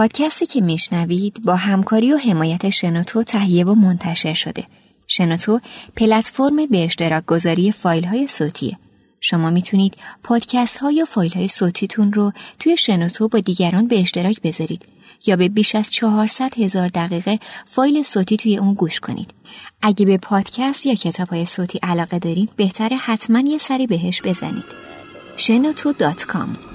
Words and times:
پادکستی 0.00 0.46
که 0.46 0.60
میشنوید 0.60 1.42
با 1.44 1.56
همکاری 1.56 2.12
و 2.12 2.16
حمایت 2.16 2.70
شنوتو 2.70 3.22
تهیه 3.22 3.64
و 3.64 3.74
منتشر 3.74 4.34
شده. 4.34 4.64
شنوتو 5.06 5.60
پلتفرم 5.96 6.66
به 6.66 6.84
اشتراک 6.84 7.26
گذاری 7.26 7.72
فایل 7.72 8.04
های 8.04 8.26
صوتیه. 8.26 8.78
شما 9.20 9.50
می‌تونید 9.50 9.94
پادکست 10.22 10.76
ها 10.76 10.90
یا 10.90 11.04
فایل 11.04 11.32
های 11.32 11.48
صوتیتون 11.48 12.12
رو 12.12 12.32
توی 12.58 12.76
شنوتو 12.76 13.28
با 13.28 13.40
دیگران 13.40 13.88
به 13.88 14.00
اشتراک 14.00 14.40
بذارید 14.42 14.82
یا 15.26 15.36
به 15.36 15.48
بیش 15.48 15.74
از 15.74 15.90
400 15.90 16.58
هزار 16.58 16.88
دقیقه 16.88 17.38
فایل 17.66 18.02
صوتی 18.02 18.36
توی 18.36 18.56
اون 18.58 18.74
گوش 18.74 19.00
کنید. 19.00 19.30
اگه 19.82 20.06
به 20.06 20.16
پادکست 20.16 20.86
یا 20.86 20.94
کتاب 20.94 21.28
های 21.28 21.46
صوتی 21.46 21.78
علاقه 21.82 22.18
دارید 22.18 22.50
بهتره 22.56 22.96
حتما 22.96 23.40
یه 23.40 23.58
سری 23.58 23.86
بهش 23.86 24.22
بزنید. 24.22 24.64
شنوتو.com 25.36 26.69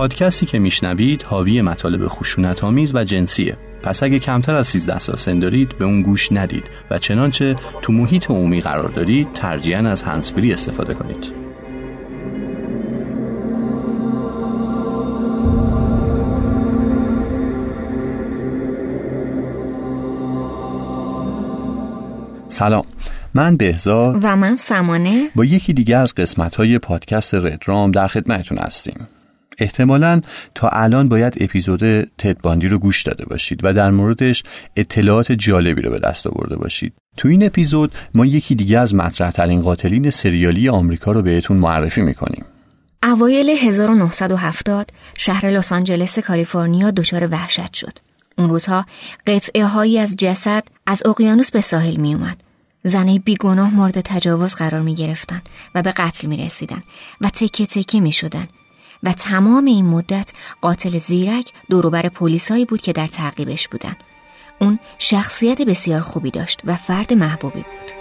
پادکستی 0.00 0.46
که 0.46 0.58
میشنوید 0.58 1.22
حاوی 1.22 1.62
مطالب 1.62 2.08
خشونت 2.08 2.64
آمیز 2.64 2.94
و 2.94 3.04
جنسیه. 3.04 3.56
پس 3.82 4.02
اگه 4.02 4.18
کمتر 4.18 4.54
از 4.54 4.66
13 4.66 4.98
سال 4.98 5.16
سن 5.16 5.38
دارید 5.38 5.78
به 5.78 5.84
اون 5.84 6.02
گوش 6.02 6.32
ندید 6.32 6.64
و 6.90 6.98
چنانچه 6.98 7.56
تو 7.82 7.92
محیط 7.92 8.30
عمومی 8.30 8.60
قرار 8.60 8.88
دارید 8.88 9.32
ترجیحاً 9.32 9.88
از 9.88 10.02
هنسفری 10.02 10.52
استفاده 10.52 10.94
کنید. 10.94 11.32
سلام. 22.48 22.84
من 23.34 23.56
بهزاد 23.56 24.18
و 24.22 24.36
من 24.36 24.56
سمانه. 24.56 25.28
با 25.34 25.44
یکی 25.44 25.72
دیگه 25.72 25.96
از 25.96 26.14
قسمت 26.14 26.56
های 26.56 26.78
پادکست 26.78 27.34
ردرام 27.34 27.90
در 27.90 28.06
خدمتتون 28.06 28.58
هستیم. 28.58 29.08
احتمالا 29.60 30.20
تا 30.54 30.68
الان 30.68 31.08
باید 31.08 31.36
اپیزود 31.40 32.02
تدباندی 32.02 32.68
رو 32.68 32.78
گوش 32.78 33.02
داده 33.02 33.24
باشید 33.24 33.60
و 33.62 33.74
در 33.74 33.90
موردش 33.90 34.42
اطلاعات 34.76 35.32
جالبی 35.32 35.82
رو 35.82 35.90
به 35.90 35.98
دست 35.98 36.26
آورده 36.26 36.56
باشید 36.56 36.92
تو 37.16 37.28
این 37.28 37.46
اپیزود 37.46 37.92
ما 38.14 38.26
یکی 38.26 38.54
دیگه 38.54 38.78
از 38.78 38.94
مطرح 38.94 39.30
ترین 39.30 39.62
قاتلین 39.62 40.10
سریالی 40.10 40.68
آمریکا 40.68 41.12
رو 41.12 41.22
بهتون 41.22 41.56
معرفی 41.56 42.00
می‌کنیم 42.00 42.44
اوایل 43.02 43.50
1970 43.50 44.90
شهر 45.18 45.50
لس 45.50 45.72
آنجلس 45.72 46.18
کالیفرنیا 46.18 46.90
دچار 46.90 47.28
وحشت 47.30 47.74
شد. 47.74 47.98
اون 48.38 48.48
روزها 48.48 48.86
قطعه 49.26 49.64
هایی 49.64 49.98
از 49.98 50.16
جسد 50.16 50.64
از 50.86 51.02
اقیانوس 51.06 51.50
به 51.50 51.60
ساحل 51.60 51.96
می 51.96 52.14
اومد. 52.14 52.42
زنه 52.84 53.18
بیگناه 53.18 53.74
مورد 53.74 54.00
تجاوز 54.00 54.54
قرار 54.54 54.80
می 54.80 54.94
گرفتن 54.94 55.42
و 55.74 55.82
به 55.82 55.92
قتل 55.92 56.28
می 56.28 56.36
رسیدن 56.36 56.82
و 57.20 57.28
تکه 57.28 57.66
تکه 57.66 58.00
می 58.00 58.12
شدن 58.12 58.48
و 59.02 59.12
تمام 59.12 59.64
این 59.64 59.86
مدت 59.86 60.32
قاتل 60.60 60.98
زیرک 60.98 61.52
دوروبر 61.70 62.08
پلیسایی 62.08 62.64
بود 62.64 62.80
که 62.80 62.92
در 62.92 63.06
تعقیبش 63.06 63.68
بودن. 63.68 63.96
اون 64.60 64.78
شخصیت 64.98 65.62
بسیار 65.62 66.00
خوبی 66.00 66.30
داشت 66.30 66.60
و 66.64 66.76
فرد 66.76 67.12
محبوبی 67.12 67.62
بود. 67.62 67.99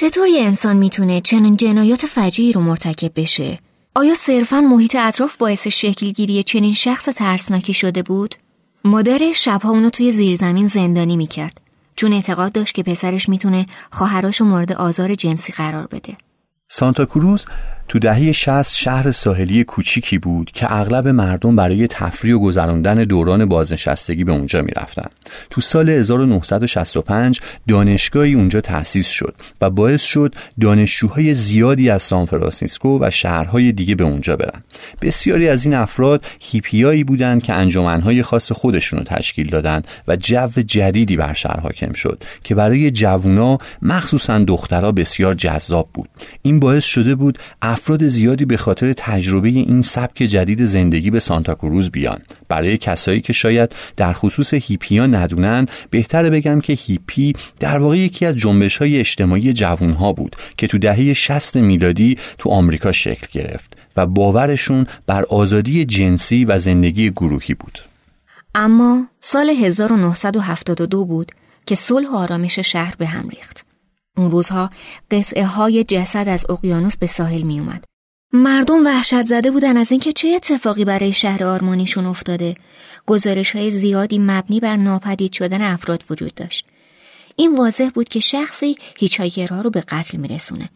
چطور 0.00 0.28
یه 0.28 0.42
انسان 0.42 0.76
می‌تونه 0.76 1.20
چنین 1.20 1.56
جنایات 1.56 2.06
فجیعی 2.06 2.52
رو 2.52 2.60
مرتکب 2.60 3.12
بشه؟ 3.16 3.58
آیا 3.94 4.14
صرفا 4.14 4.60
محیط 4.60 4.96
اطراف 4.96 5.36
باعث 5.36 5.66
شکلگیری 5.66 6.42
چنین 6.42 6.72
شخص 6.72 7.04
ترسناکی 7.04 7.74
شده 7.74 8.02
بود؟ 8.02 8.34
مادر 8.84 9.32
شبها 9.32 9.70
اونو 9.70 9.90
توی 9.90 10.12
زیرزمین 10.12 10.66
زندانی 10.66 11.16
می‌کرد 11.16 11.60
چون 11.96 12.12
اعتقاد 12.12 12.52
داشت 12.52 12.74
که 12.74 12.82
پسرش 12.82 13.28
می‌تونه 13.28 13.66
خواهراشو 13.90 14.44
مورد 14.44 14.72
آزار 14.72 15.14
جنسی 15.14 15.52
قرار 15.52 15.86
بده. 15.86 16.16
سانتا 16.68 17.04
کروز 17.04 17.46
تو 17.90 17.98
دهه 17.98 18.32
60 18.32 18.74
شهر 18.76 19.12
ساحلی 19.12 19.64
کوچیکی 19.64 20.18
بود 20.18 20.50
که 20.50 20.72
اغلب 20.72 21.08
مردم 21.08 21.56
برای 21.56 21.86
تفریح 21.86 22.34
و 22.34 22.38
گذراندن 22.38 23.04
دوران 23.04 23.44
بازنشستگی 23.44 24.24
به 24.24 24.32
اونجا 24.32 24.62
می‌رفتن. 24.62 25.06
تو 25.50 25.60
سال 25.60 25.88
1965 25.88 27.40
دانشگاهی 27.68 28.34
اونجا 28.34 28.60
تأسیس 28.60 29.08
شد 29.08 29.34
و 29.60 29.70
باعث 29.70 30.02
شد 30.02 30.34
دانشجوهای 30.60 31.34
زیادی 31.34 31.90
از 31.90 32.02
سان 32.02 32.26
فرانسیسکو 32.26 32.98
و 33.00 33.10
شهرهای 33.10 33.72
دیگه 33.72 33.94
به 33.94 34.04
اونجا 34.04 34.36
برن. 34.36 34.62
بسیاری 35.02 35.48
از 35.48 35.64
این 35.64 35.74
افراد 35.74 36.24
هیپیایی 36.40 37.04
بودند 37.04 37.42
که 37.42 37.52
انجمنهای 37.52 38.22
خاص 38.22 38.52
خودشون 38.52 38.98
رو 38.98 39.04
تشکیل 39.04 39.50
دادن 39.50 39.82
و 40.08 40.16
جو 40.16 40.48
جدیدی 40.66 41.16
بر 41.16 41.32
شهر 41.32 41.60
حاکم 41.60 41.92
شد 41.92 42.22
که 42.44 42.54
برای 42.54 42.90
جوونا 42.90 43.58
مخصوصا 43.82 44.38
دخترها 44.38 44.92
بسیار 44.92 45.34
جذاب 45.34 45.88
بود. 45.94 46.08
این 46.42 46.60
باعث 46.60 46.84
شده 46.84 47.14
بود 47.14 47.38
افراد 47.80 48.06
زیادی 48.06 48.44
به 48.44 48.56
خاطر 48.56 48.92
تجربه 48.92 49.48
این 49.48 49.82
سبک 49.82 50.16
جدید 50.16 50.64
زندگی 50.64 51.10
به 51.10 51.20
سانتا 51.20 51.54
کروز 51.54 51.90
بیان. 51.90 52.18
برای 52.48 52.78
کسایی 52.78 53.20
که 53.20 53.32
شاید 53.32 53.74
در 53.96 54.12
خصوص 54.12 54.54
هیپیا 54.54 55.06
ندونن 55.06 55.66
بهتره 55.90 56.30
بگم 56.30 56.60
که 56.60 56.72
هیپی 56.72 57.32
در 57.60 57.78
واقع 57.78 57.96
یکی 57.98 58.26
از 58.26 58.36
جنبش 58.36 58.76
های 58.76 58.98
اجتماعی 58.98 59.52
جوون 59.52 59.90
ها 59.92 60.12
بود 60.12 60.36
که 60.56 60.66
تو 60.66 60.78
دهه 60.78 61.12
60 61.12 61.56
میلادی 61.56 62.18
تو 62.38 62.50
آمریکا 62.50 62.92
شکل 62.92 63.26
گرفت 63.32 63.76
و 63.96 64.06
باورشون 64.06 64.86
بر 65.06 65.22
آزادی 65.22 65.84
جنسی 65.84 66.44
و 66.44 66.58
زندگی 66.58 67.10
گروهی 67.10 67.54
بود. 67.54 67.78
اما 68.54 69.06
سال 69.20 69.50
1972 69.50 71.04
بود 71.04 71.32
که 71.66 71.74
صلح 71.74 72.08
و 72.08 72.16
آرامش 72.16 72.58
شهر 72.58 72.94
به 72.98 73.06
هم 73.06 73.28
ریخت. 73.28 73.69
اون 74.20 74.30
روزها 74.30 74.70
قطعه 75.10 75.46
های 75.46 75.84
جسد 75.84 76.28
از 76.28 76.46
اقیانوس 76.50 76.96
به 76.96 77.06
ساحل 77.06 77.42
می 77.42 77.60
اومد. 77.60 77.84
مردم 78.32 78.86
وحشت 78.86 79.26
زده 79.26 79.50
بودن 79.50 79.76
از 79.76 79.90
اینکه 79.90 80.12
چه 80.12 80.28
اتفاقی 80.28 80.84
برای 80.84 81.12
شهر 81.12 81.44
آرمانیشون 81.44 82.06
افتاده. 82.06 82.54
گزارش 83.06 83.56
های 83.56 83.70
زیادی 83.70 84.18
مبنی 84.18 84.60
بر 84.60 84.76
ناپدید 84.76 85.32
شدن 85.32 85.62
افراد 85.62 86.04
وجود 86.10 86.34
داشت. 86.34 86.66
این 87.36 87.56
واضح 87.56 87.88
بود 87.94 88.08
که 88.08 88.20
شخصی 88.20 88.76
هیچایکرها 88.98 89.60
رو 89.60 89.70
به 89.70 89.80
قتل 89.80 90.18
میرسونه. 90.18 90.68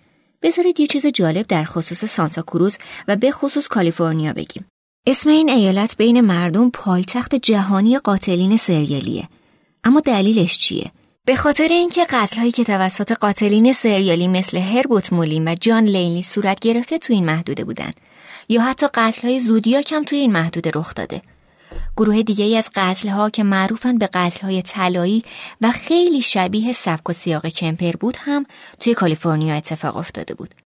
بذارید 0.42 0.80
یه 0.80 0.86
چیز 0.86 1.06
جالب 1.06 1.46
در 1.46 1.64
خصوص 1.64 2.04
سانتا 2.04 2.42
کروز 2.42 2.78
و 3.08 3.16
به 3.16 3.30
خصوص 3.30 3.68
کالیفرنیا 3.68 4.32
بگیم. 4.32 4.64
اسم 5.06 5.30
این 5.30 5.48
ایالت 5.48 5.96
بین 5.96 6.20
مردم 6.20 6.70
پایتخت 6.70 7.34
جهانی 7.34 7.98
قاتلین 7.98 8.56
سریالیه. 8.56 9.28
اما 9.84 10.00
دلیلش 10.00 10.58
چیه؟ 10.58 10.92
به 11.26 11.36
خاطر 11.36 11.68
اینکه 11.68 12.04
قتلهایی 12.10 12.52
که 12.52 12.64
توسط 12.64 13.12
قاتلین 13.12 13.72
سریالی 13.72 14.28
مثل 14.28 14.58
هربوت 14.58 15.12
مولین 15.12 15.48
و 15.48 15.54
جان 15.60 15.84
لینلی 15.84 16.22
صورت 16.22 16.60
گرفته 16.60 16.98
تو 16.98 17.12
این 17.12 17.24
محدوده 17.24 17.64
بودن 17.64 17.90
یا 18.48 18.62
حتی 18.62 18.86
قتلهای 18.94 19.40
زودیاک 19.40 19.92
هم 19.92 20.04
توی 20.04 20.18
این 20.18 20.32
محدوده 20.32 20.70
رخ 20.74 20.94
داده. 20.94 21.22
گروه 21.96 22.22
دیگه 22.22 22.44
ای 22.44 22.56
از 22.56 22.70
قتلها 22.74 23.30
که 23.30 23.42
معروفن 23.42 23.98
به 23.98 24.08
قتلهای 24.14 24.62
طلایی 24.62 25.24
و 25.60 25.70
خیلی 25.70 26.22
شبیه 26.22 26.72
سبک 26.72 27.10
و 27.10 27.12
سیاق 27.12 27.46
کمپر 27.46 27.92
بود 27.92 28.16
هم 28.20 28.46
توی 28.80 28.94
کالیفرنیا 28.94 29.54
اتفاق 29.54 29.96
افتاده 29.96 30.34
بود. 30.34 30.63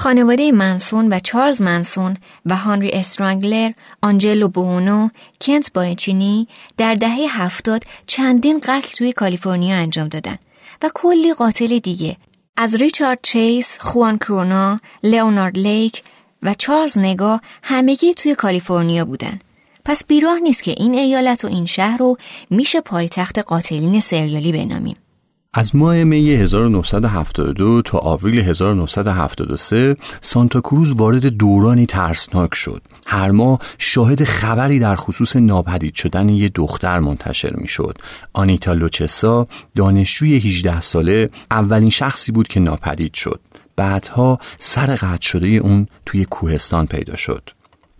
خانواده 0.00 0.52
منسون 0.52 1.12
و 1.12 1.18
چارلز 1.18 1.62
منسون 1.62 2.16
و 2.46 2.56
هانری 2.56 2.90
استرانگلر، 2.90 3.70
آنجلو 4.02 4.48
بونو، 4.48 5.08
کنت 5.40 5.72
بایچینی 5.72 6.48
در 6.76 6.94
دهه 6.94 7.26
هفتاد 7.28 7.84
چندین 8.06 8.60
قتل 8.60 8.88
توی 8.96 9.12
کالیفرنیا 9.12 9.76
انجام 9.76 10.08
دادن 10.08 10.36
و 10.82 10.90
کلی 10.94 11.34
قاتل 11.34 11.78
دیگه 11.78 12.16
از 12.56 12.74
ریچارد 12.74 13.18
چیس، 13.22 13.78
خوان 13.80 14.18
کرونا، 14.18 14.80
لئونارد 15.02 15.58
لیک 15.58 16.02
و 16.42 16.54
چارلز 16.54 16.98
نگا 16.98 17.40
همگی 17.62 18.14
توی 18.14 18.34
کالیفرنیا 18.34 19.04
بودن. 19.04 19.38
پس 19.84 20.04
بیراه 20.04 20.38
نیست 20.38 20.62
که 20.62 20.70
این 20.70 20.94
ایالت 20.94 21.44
و 21.44 21.48
این 21.48 21.66
شهر 21.66 21.98
رو 21.98 22.16
میشه 22.50 22.80
پایتخت 22.80 23.38
قاتلین 23.38 24.00
سریالی 24.00 24.52
بنامیم. 24.52 24.96
از 25.54 25.76
ماه 25.76 26.04
می 26.04 26.30
1972 26.30 27.82
تا 27.82 27.98
آوریل 27.98 28.38
1973 28.38 29.96
سانتا 30.20 30.60
کروز 30.60 30.92
وارد 30.92 31.26
دورانی 31.26 31.86
ترسناک 31.86 32.54
شد. 32.54 32.82
هر 33.06 33.30
ماه 33.30 33.60
شاهد 33.78 34.24
خبری 34.24 34.78
در 34.78 34.96
خصوص 34.96 35.36
ناپدید 35.36 35.94
شدن 35.94 36.28
یه 36.28 36.48
دختر 36.48 36.98
منتشر 36.98 37.56
می 37.56 37.68
شد. 37.68 37.98
آنیتا 38.32 38.72
لوچسا 38.72 39.46
دانشجوی 39.74 40.36
18 40.36 40.80
ساله 40.80 41.30
اولین 41.50 41.90
شخصی 41.90 42.32
بود 42.32 42.48
که 42.48 42.60
ناپدید 42.60 43.14
شد. 43.14 43.40
بعدها 43.76 44.38
سر 44.58 44.86
قطع 44.96 45.26
شده 45.28 45.46
اون 45.46 45.86
توی 46.06 46.24
کوهستان 46.24 46.86
پیدا 46.86 47.16
شد. 47.16 47.50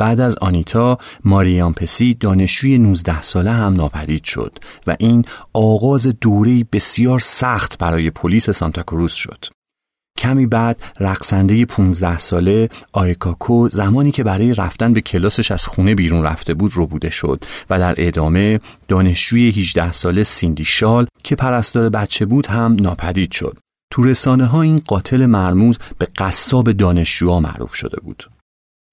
بعد 0.00 0.20
از 0.20 0.36
آنیتا 0.40 0.98
ماریان 1.24 1.72
پسی 1.72 2.14
دانشجوی 2.14 2.78
19 2.78 3.22
ساله 3.22 3.50
هم 3.50 3.72
ناپدید 3.72 4.24
شد 4.24 4.58
و 4.86 4.96
این 4.98 5.24
آغاز 5.52 6.06
دوره 6.06 6.64
بسیار 6.72 7.18
سخت 7.18 7.78
برای 7.78 8.10
پلیس 8.10 8.50
سانتا 8.50 8.82
کروز 8.82 9.12
شد. 9.12 9.44
کمی 10.18 10.46
بعد 10.46 10.82
رقصنده 11.00 11.64
15 11.64 12.18
ساله 12.18 12.68
آیکاکو 12.92 13.68
زمانی 13.68 14.10
که 14.10 14.24
برای 14.24 14.54
رفتن 14.54 14.92
به 14.92 15.00
کلاسش 15.00 15.50
از 15.50 15.66
خونه 15.66 15.94
بیرون 15.94 16.22
رفته 16.22 16.54
بود 16.54 16.72
رو 16.74 16.86
بوده 16.86 17.10
شد 17.10 17.44
و 17.70 17.78
در 17.78 17.94
ادامه 17.98 18.60
دانشجوی 18.88 19.48
18 19.48 19.92
ساله 19.92 20.22
سیندی 20.22 20.64
شال 20.64 21.06
که 21.24 21.36
پرستار 21.36 21.88
بچه 21.88 22.26
بود 22.26 22.46
هم 22.46 22.76
ناپدید 22.80 23.32
شد. 23.32 23.58
تو 23.92 24.02
رسانه 24.02 24.46
ها 24.46 24.62
این 24.62 24.82
قاتل 24.86 25.26
مرموز 25.26 25.78
به 25.98 26.08
قصاب 26.16 26.72
دانشجوها 26.72 27.40
معروف 27.40 27.74
شده 27.74 28.00
بود. 28.00 28.30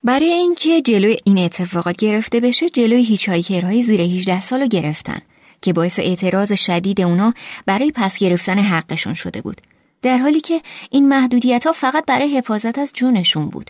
برای 0.07 0.29
اینکه 0.29 0.81
جلوی 0.81 1.17
این 1.25 1.37
اتفاقات 1.37 1.95
گرفته 1.95 2.39
بشه 2.39 2.69
جلوی 2.69 3.03
هیچهایکرهای 3.03 3.83
زیر 3.83 4.01
18 4.01 4.41
سال 4.41 4.61
رو 4.61 4.67
گرفتن 4.67 5.17
که 5.61 5.73
باعث 5.73 5.99
اعتراض 5.99 6.53
شدید 6.53 7.01
اونا 7.01 7.33
برای 7.65 7.91
پس 7.95 8.19
گرفتن 8.19 8.59
حقشون 8.59 9.13
شده 9.13 9.41
بود. 9.41 9.61
در 10.01 10.17
حالی 10.17 10.39
که 10.39 10.61
این 10.91 11.07
محدودیت 11.07 11.65
ها 11.65 11.71
فقط 11.71 12.05
برای 12.05 12.37
حفاظت 12.37 12.77
از 12.77 12.91
جونشون 12.93 13.49
بود. 13.49 13.69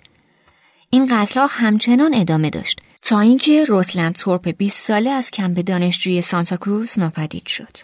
این 0.89 1.05
قتل 1.05 1.39
ها 1.39 1.47
همچنان 1.47 2.13
ادامه 2.13 2.49
داشت 2.49 2.79
تا 3.01 3.19
اینکه 3.19 3.63
روسلند 3.63 4.15
تورپ 4.15 4.49
20 4.57 4.87
ساله 4.87 5.09
از 5.09 5.31
کمپ 5.31 5.59
دانشجوی 5.65 6.21
سانتا 6.21 6.57
کروز 6.57 6.99
ناپدید 6.99 7.47
شد. 7.47 7.77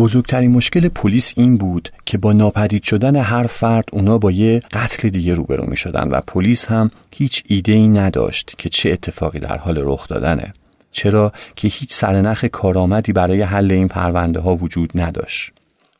بزرگترین 0.00 0.50
مشکل 0.50 0.88
پلیس 0.88 1.32
این 1.36 1.56
بود 1.56 1.92
که 2.06 2.18
با 2.18 2.32
ناپدید 2.32 2.82
شدن 2.82 3.16
هر 3.16 3.46
فرد 3.46 3.84
اونا 3.92 4.18
با 4.18 4.30
یه 4.30 4.62
قتل 4.72 5.08
دیگه 5.08 5.34
روبرو 5.34 5.66
می 5.66 5.76
شدن 5.76 6.08
و 6.08 6.20
پلیس 6.20 6.66
هم 6.66 6.90
هیچ 7.14 7.44
ایده 7.48 7.72
ای 7.72 7.88
نداشت 7.88 8.54
که 8.58 8.68
چه 8.68 8.90
اتفاقی 8.90 9.38
در 9.38 9.56
حال 9.58 9.78
رخ 9.84 10.08
دادنه. 10.08 10.52
چرا 10.92 11.32
که 11.56 11.68
هیچ 11.68 11.92
سرنخ 11.92 12.44
کارآمدی 12.44 13.12
برای 13.12 13.42
حل 13.42 13.72
این 13.72 13.88
پرونده 13.88 14.40
ها 14.40 14.54
وجود 14.54 14.90
نداشت. 14.94 15.52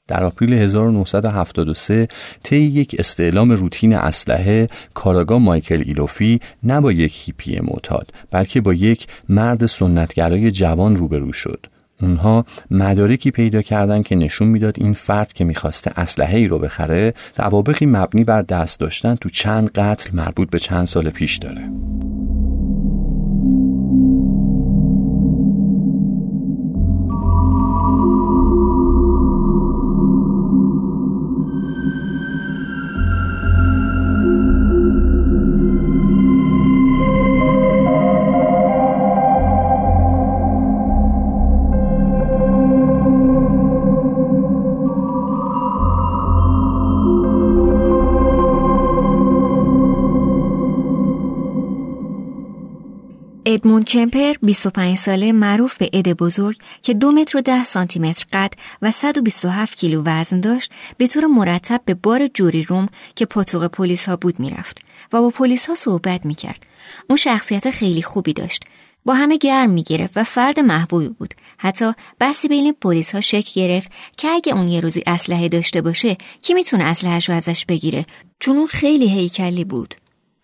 در 0.09 0.25
آپریل 0.25 0.53
1973 0.53 2.09
طی 2.43 2.57
یک 2.57 2.97
استعلام 2.99 3.51
روتین 3.51 3.95
اسلحه 3.95 4.69
کاراگاه 4.95 5.39
مایکل 5.39 5.83
ایلوفی 5.87 6.41
نه 6.63 6.81
با 6.81 6.93
یک 6.93 7.23
هیپی 7.25 7.61
معتاد 7.61 8.13
بلکه 8.31 8.61
با 8.61 8.75
یک 8.75 9.07
مرد 9.29 9.67
سنتگرای 9.67 10.51
جوان 10.51 10.97
روبرو 10.97 11.33
شد. 11.33 11.67
اونها 12.03 12.45
مدارکی 12.71 13.31
پیدا 13.31 13.63
کردن 13.63 14.03
که 14.03 14.17
نشون 14.17 14.49
می‌داد 14.49 14.77
این 14.79 14.93
فرد 14.93 15.33
که 15.33 15.45
می‌خواسته 15.45 15.93
اسلحه 15.97 16.39
ای 16.39 16.49
رو 16.49 16.59
بخره 16.59 17.15
توابقی 17.35 17.87
مبنی 17.87 18.25
بر 18.25 18.43
دست 18.43 18.81
داشتن 18.81 19.15
تو 19.15 19.29
چند 19.29 19.71
قتل 19.71 20.11
مربوط 20.13 20.51
به 20.51 20.59
چند 20.59 20.87
سال 20.87 21.11
پیش 21.11 21.37
داره. 21.37 21.71
ادموند 53.45 53.85
کمپر 53.85 54.33
25 54.43 54.99
ساله 54.99 55.33
معروف 55.33 55.77
به 55.79 55.91
اد 55.93 56.09
بزرگ 56.09 56.57
که 56.83 56.95
دو 56.95 57.13
متر 57.13 57.39
و 57.39 57.41
ده 57.41 57.65
سانتی 57.65 57.99
متر 57.99 58.27
قد 58.33 58.55
و 58.83 58.91
127 58.91 59.79
کیلو 59.79 60.03
وزن 60.07 60.41
داشت 60.41 60.73
به 60.97 61.07
طور 61.07 61.27
مرتب 61.27 61.81
به 61.85 61.95
بار 61.95 62.27
جوری 62.27 62.63
روم 62.63 62.89
که 63.17 63.27
پاتوق 63.27 63.67
پلیس 63.67 64.09
ها 64.09 64.17
بود 64.17 64.41
می‌رفت 64.41 64.79
و 65.13 65.21
با 65.21 65.31
پلیس 65.31 65.67
ها 65.67 65.75
صحبت 65.75 66.27
می‌کرد. 66.27 66.67
اون 67.09 67.17
شخصیت 67.17 67.71
خیلی 67.71 68.03
خوبی 68.03 68.33
داشت. 68.33 68.65
با 69.05 69.15
همه 69.15 69.37
گرم 69.37 69.71
می‌گرفت 69.71 70.13
و 70.17 70.25
فرد 70.25 70.61
محبوبی 70.61 71.09
بود. 71.09 71.35
حتی 71.59 71.93
بحثی 72.19 72.49
بین 72.49 72.73
پلیس 72.73 73.15
ها 73.15 73.21
شک 73.21 73.55
گرفت 73.55 73.93
که 74.17 74.29
اگه 74.29 74.55
اون 74.55 74.69
یه 74.69 74.81
روزی 74.81 75.03
اسلحه 75.07 75.49
داشته 75.49 75.83
باشه 75.83 76.17
کی 76.43 76.55
می‌تونه 76.55 76.85
اسلحه‌اش 76.85 77.29
رو 77.29 77.35
ازش 77.35 77.65
بگیره 77.67 78.07
چون 78.41 78.57
اون 78.57 78.67
خیلی 78.67 79.09
هیکلی 79.09 79.65
بود. 79.65 79.95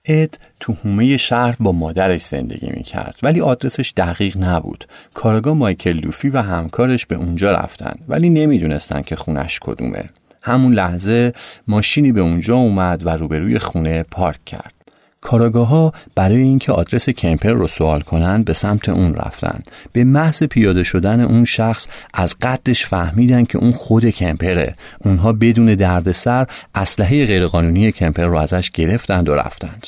اد 0.07 0.39
تو 0.61 0.73
حومه 0.73 1.17
شهر 1.17 1.57
با 1.61 1.73
مادرش 1.73 2.23
زندگی 2.23 2.71
می 2.71 2.83
کرد 2.83 3.19
ولی 3.23 3.41
آدرسش 3.41 3.93
دقیق 3.97 4.37
نبود. 4.37 4.85
کارگاه 5.15 5.55
مایکل 5.55 5.93
لوفی 5.93 6.29
و 6.29 6.43
همکارش 6.43 7.07
به 7.07 7.17
اونجا 7.17 7.53
رفتن 7.53 7.95
ولی 8.09 8.31
نمی‌دونستن 8.31 9.03
که 9.03 9.17
خونش 9.17 9.61
کدومه. 9.63 10.05
همون 10.43 10.73
لحظه 10.73 11.33
ماشینی 11.69 12.13
به 12.13 12.21
اونجا 12.21 12.57
اومد 12.57 13.07
و 13.07 13.09
روبروی 13.09 13.59
خونه 13.59 14.03
پارک 14.03 14.45
کرد. 14.45 14.76
کاراگاه 15.21 15.69
ها 15.69 15.93
برای 16.15 16.41
اینکه 16.41 16.73
آدرس 16.73 17.09
کمپر 17.09 17.53
رو 17.53 17.69
سوال 17.69 18.01
کنند 18.01 18.45
به 18.45 18.53
سمت 18.53 18.89
اون 18.89 19.15
رفتن. 19.15 19.63
به 19.93 20.05
محض 20.05 20.43
پیاده 20.43 20.83
شدن 20.83 21.21
اون 21.21 21.45
شخص 21.45 21.87
از 22.15 22.37
قدش 22.43 22.87
فهمیدن 22.87 23.45
که 23.45 23.59
اون 23.59 23.73
خود 23.73 24.11
کمپره 24.11 24.75
اونها 25.05 25.33
بدون 25.33 25.75
دردسر 25.75 26.47
اسلحه 26.75 27.27
غیرقانونی 27.27 27.93
کمپر 27.93 28.25
رو 28.25 28.37
ازش 28.37 28.71
گرفتند 28.71 29.29
و 29.29 29.35
رفتند. 29.35 29.87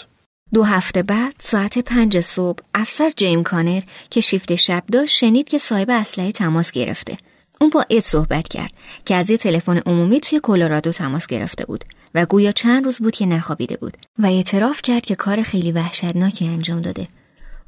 دو 0.54 0.62
هفته 0.62 1.02
بعد 1.02 1.34
ساعت 1.40 1.78
پنج 1.78 2.20
صبح 2.20 2.58
افسر 2.74 3.10
جیم 3.16 3.42
کانر 3.42 3.82
که 4.10 4.20
شیفت 4.20 4.54
شب 4.54 4.82
داشت 4.92 5.16
شنید 5.16 5.48
که 5.48 5.58
صاحب 5.58 5.90
اسلحه 5.90 6.32
تماس 6.32 6.72
گرفته. 6.72 7.16
اون 7.60 7.70
با 7.70 7.84
اد 7.90 8.04
صحبت 8.04 8.48
کرد 8.48 8.72
که 9.04 9.14
از 9.14 9.30
یه 9.30 9.36
تلفن 9.36 9.78
عمومی 9.78 10.20
توی 10.20 10.40
کلرادو 10.42 10.92
تماس 10.92 11.26
گرفته 11.26 11.66
بود. 11.66 11.84
و 12.14 12.26
گویا 12.26 12.52
چند 12.52 12.84
روز 12.84 12.98
بود 12.98 13.14
که 13.14 13.26
نخوابیده 13.26 13.76
بود 13.76 13.96
و 14.18 14.26
اعتراف 14.26 14.82
کرد 14.82 15.04
که 15.04 15.14
کار 15.14 15.42
خیلی 15.42 15.72
وحشتناکی 15.72 16.46
انجام 16.46 16.80
داده. 16.80 17.08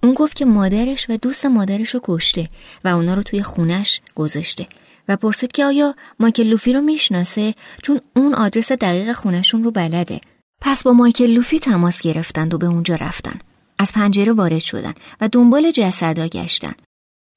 اون 0.03 0.15
گفت 0.15 0.37
که 0.37 0.45
مادرش 0.45 1.11
و 1.11 1.17
دوست 1.17 1.47
مادرش 1.47 1.95
رو 1.95 2.01
کشته 2.05 2.49
و 2.85 2.89
اونا 2.89 3.15
رو 3.15 3.23
توی 3.23 3.43
خونش 3.43 4.01
گذاشته 4.15 4.67
و 5.09 5.17
پرسید 5.17 5.53
که 5.53 5.65
آیا 5.65 5.95
مایکل 6.21 6.43
لوفی 6.43 6.73
رو 6.73 6.81
می‌شناسه؟ 6.81 7.55
چون 7.83 8.01
اون 8.17 8.35
آدرس 8.35 8.73
دقیق 8.73 9.13
خونشون 9.13 9.65
رو 9.65 9.71
بلده. 9.71 10.21
پس 10.61 10.83
با 10.83 10.93
مایکل 10.93 11.27
لوفی 11.27 11.59
تماس 11.59 12.01
گرفتند 12.01 12.55
و 12.55 12.59
به 12.59 12.67
اونجا 12.67 12.95
رفتن. 12.95 13.41
از 13.79 13.93
پنجره 13.93 14.33
وارد 14.33 14.59
شدن 14.59 14.95
و 15.21 15.29
دنبال 15.33 15.71
جسدا 15.71 16.27
گشتن. 16.27 16.73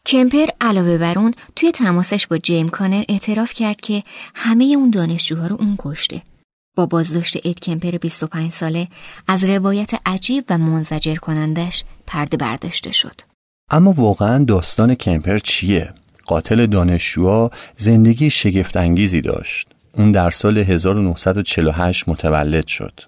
کمپر 0.06 0.48
علاوه 0.62 0.98
بر 0.98 1.20
اون 1.20 1.34
توی 1.56 1.72
تماسش 1.72 2.28
با 2.28 2.38
جیم 2.38 2.68
کانر 2.68 3.04
اعتراف 3.10 3.54
کرد 3.54 3.82
که 3.82 4.04
همه 4.36 4.64
اون 4.64 4.90
دانشجوها 4.90 5.48
رو 5.48 5.56
اون 5.60 5.76
کشته. 5.80 6.22
با 6.76 6.86
بازداشت 6.86 7.38
اید 7.44 7.60
کمپر 7.60 7.98
25 7.98 8.52
ساله 8.52 8.88
از 9.28 9.44
روایت 9.44 9.92
عجیب 10.06 10.46
و 10.50 10.58
منزجر 10.58 11.16
کنندش 11.16 11.84
پرده 12.08 12.38
برداشته 12.38 12.92
شد. 12.92 13.22
اما 13.70 13.92
واقعا 13.92 14.44
داستان 14.44 14.96
کمپر 14.96 15.38
چیه؟ 15.38 15.94
قاتل 16.26 16.66
دانشجوها 16.66 17.52
زندگی 17.78 18.30
شگفتانگیزی 18.30 19.22
داشت. 19.22 19.68
اون 19.94 20.12
در 20.12 20.30
سال 20.30 20.58
1948 20.58 22.10
متولد 22.10 22.68
شد. 22.68 23.00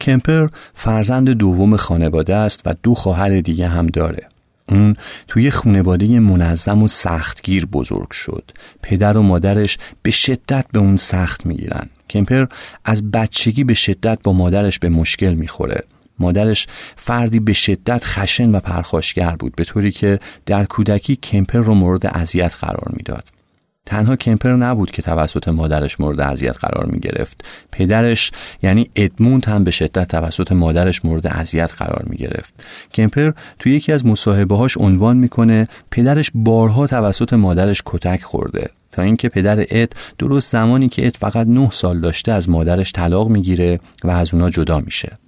کمپر 0.00 0.48
فرزند 0.74 1.30
دوم 1.30 1.76
خانواده 1.76 2.34
است 2.36 2.60
و 2.64 2.74
دو 2.82 2.94
خواهر 2.94 3.40
دیگه 3.40 3.68
هم 3.68 3.86
داره. 3.86 4.28
اون 4.68 4.96
توی 5.28 5.50
خانواده 5.50 6.20
منظم 6.20 6.82
و 6.82 6.88
سختگیر 6.88 7.66
بزرگ 7.66 8.10
شد. 8.10 8.50
پدر 8.82 9.16
و 9.16 9.22
مادرش 9.22 9.78
به 10.02 10.10
شدت 10.10 10.66
به 10.72 10.78
اون 10.78 10.96
سخت 10.96 11.46
می‌گیرن. 11.46 11.88
کمپر 12.10 12.46
از 12.84 13.10
بچگی 13.10 13.64
به 13.64 13.74
شدت 13.74 14.18
با 14.24 14.32
مادرش 14.32 14.78
به 14.78 14.88
مشکل 14.88 15.34
می‌خوره 15.34 15.84
مادرش 16.18 16.66
فردی 16.96 17.40
به 17.40 17.52
شدت 17.52 18.04
خشن 18.04 18.50
و 18.50 18.60
پرخاشگر 18.60 19.36
بود 19.36 19.56
به 19.56 19.64
طوری 19.64 19.90
که 19.90 20.18
در 20.46 20.64
کودکی 20.64 21.16
کمپر 21.16 21.58
رو 21.58 21.74
مورد 21.74 22.06
اذیت 22.06 22.54
قرار 22.60 22.92
می‌داد 22.96 23.41
تنها 23.86 24.16
کمپر 24.16 24.52
نبود 24.52 24.90
که 24.90 25.02
توسط 25.02 25.48
مادرش 25.48 26.00
مورد 26.00 26.20
اذیت 26.20 26.56
قرار 26.56 26.86
می 26.86 27.00
گرفت 27.00 27.44
پدرش 27.72 28.30
یعنی 28.62 28.90
ادموند 28.96 29.44
هم 29.44 29.64
به 29.64 29.70
شدت 29.70 30.08
توسط 30.08 30.52
مادرش 30.52 31.04
مورد 31.04 31.26
اذیت 31.26 31.72
قرار 31.72 32.04
می 32.08 32.16
گرفت 32.16 32.54
کمپر 32.94 33.32
تو 33.58 33.68
یکی 33.68 33.92
از 33.92 34.06
مصاحبه 34.06 34.56
هاش 34.56 34.76
عنوان 34.76 35.16
می‌کنه 35.16 35.68
پدرش 35.90 36.30
بارها 36.34 36.86
توسط 36.86 37.32
مادرش 37.32 37.82
کتک 37.86 38.22
خورده 38.22 38.70
تا 38.92 39.02
اینکه 39.02 39.28
پدر 39.28 39.66
اد 39.70 39.94
درست 40.18 40.52
زمانی 40.52 40.88
که 40.88 41.06
اد 41.06 41.16
فقط 41.16 41.46
نه 41.46 41.70
سال 41.70 42.00
داشته 42.00 42.32
از 42.32 42.48
مادرش 42.48 42.92
طلاق 42.92 43.28
می‌گیره 43.28 43.80
و 44.04 44.10
از 44.10 44.34
اونا 44.34 44.50
جدا 44.50 44.80
میشه. 44.80 45.18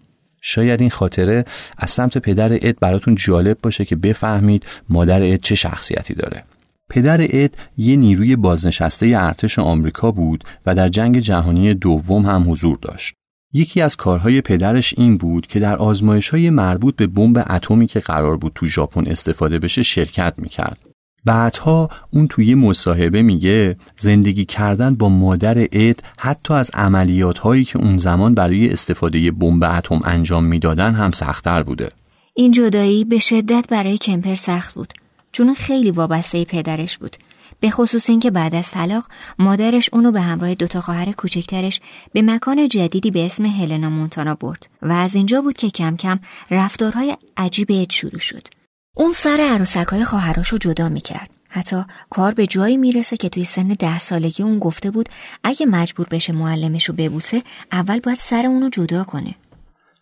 شاید 0.41 0.81
این 0.81 0.91
خاطره 0.91 1.45
از 1.79 1.91
سمت 1.91 2.19
پدر 2.19 2.53
اد 2.53 2.77
براتون 2.81 3.15
جالب 3.15 3.59
باشه 3.63 3.85
که 3.85 3.97
بفهمید 3.97 4.67
مادر 4.89 5.23
اد 5.23 5.41
چه 5.41 5.55
شخصیتی 5.55 6.15
داره. 6.15 6.45
پدر 6.91 7.27
اد 7.31 7.57
یه 7.77 7.97
نیروی 7.97 8.37
بازنشسته 8.37 9.13
ارتش 9.17 9.59
آمریکا 9.59 10.11
بود 10.11 10.45
و 10.67 10.75
در 10.75 10.89
جنگ 10.89 11.19
جهانی 11.19 11.75
دوم 11.75 12.27
هم 12.27 12.51
حضور 12.51 12.79
داشت. 12.83 13.15
یکی 13.53 13.81
از 13.81 13.97
کارهای 13.97 14.41
پدرش 14.41 14.95
این 14.97 15.17
بود 15.17 15.47
که 15.47 15.61
در 15.61 15.77
آزمایش 15.77 16.29
های 16.29 16.51
مربوط 16.51 16.97
به 16.97 17.07
بمب 17.07 17.47
اتمی 17.51 17.87
که 17.87 18.01
قرار 18.01 18.37
بود 18.37 18.53
تو 18.55 18.67
ژاپن 18.67 19.07
استفاده 19.07 19.59
بشه 19.59 19.83
شرکت 19.83 20.35
می‌کرد. 20.37 20.79
بعدها 21.25 21.91
اون 22.11 22.29
توی 22.29 22.55
مصاحبه 22.55 23.23
میگه 23.23 23.77
زندگی 23.97 24.45
کردن 24.45 24.95
با 24.95 25.09
مادر 25.09 25.69
اد 25.73 26.03
حتی 26.19 26.55
از 26.55 26.71
عملیات 26.75 27.39
هایی 27.39 27.65
که 27.65 27.79
اون 27.79 27.99
زمان 27.99 28.35
برای 28.35 28.71
استفاده 28.71 29.31
بمب 29.31 29.65
اتم 29.65 30.01
انجام 30.05 30.45
می‌دادن 30.45 30.95
هم 30.95 31.13
سختتر 31.13 31.63
بوده. 31.63 31.89
این 32.35 32.53
جدایی 32.53 33.05
به 33.05 33.19
شدت 33.19 33.65
برای 33.69 33.99
کمپر 33.99 34.35
سخت 34.35 34.75
بود 34.75 34.93
چون 35.35 35.55
خیلی 35.55 35.91
وابسته 35.91 36.45
پدرش 36.45 36.99
بود. 36.99 37.17
به 37.61 37.71
خصوص 37.71 38.11
اینکه 38.11 38.31
بعد 38.31 38.55
از 38.55 38.71
طلاق 38.71 39.05
مادرش 39.39 39.91
اونو 39.93 40.13
به 40.13 40.21
همراه 40.21 40.55
دوتا 40.55 40.81
خواهر 40.81 41.13
کوچکترش 41.13 41.81
به 42.13 42.23
مکان 42.23 42.69
جدیدی 42.69 43.11
به 43.11 43.27
اسم 43.27 43.47
هلنا 43.47 43.91
مونتانا 43.91 44.35
برد 44.35 44.69
و 44.83 44.93
از 44.93 45.15
اینجا 45.15 45.41
بود 45.41 45.57
که 45.57 45.71
کم 45.71 45.97
کم 45.97 46.19
رفتارهای 46.51 47.17
عجیب 47.37 47.69
اد 47.71 47.91
شروع 47.91 48.19
شد. 48.19 48.49
اون 48.97 49.13
سر 49.13 49.49
عروسک 49.53 49.87
های 49.87 50.05
خواهرش 50.05 50.49
رو 50.49 50.59
جدا 50.59 50.89
می‌کرد. 50.89 51.31
حتی 51.49 51.83
کار 52.11 52.35
به 52.35 52.47
جایی 52.47 52.77
می‌رسه 52.77 53.17
که 53.17 53.29
توی 53.29 53.45
سن 53.45 53.69
ده 53.69 53.99
سالگی 53.99 54.43
اون 54.43 54.59
گفته 54.59 54.91
بود 54.91 55.09
اگه 55.45 55.67
مجبور 55.67 56.07
بشه 56.11 56.33
معلمش 56.33 56.85
رو 56.85 56.95
ببوسه 56.95 57.43
اول 57.73 58.01
باید 58.01 58.19
سر 58.19 58.47
اونو 58.47 58.69
جدا 58.69 59.05
کنه. 59.05 59.35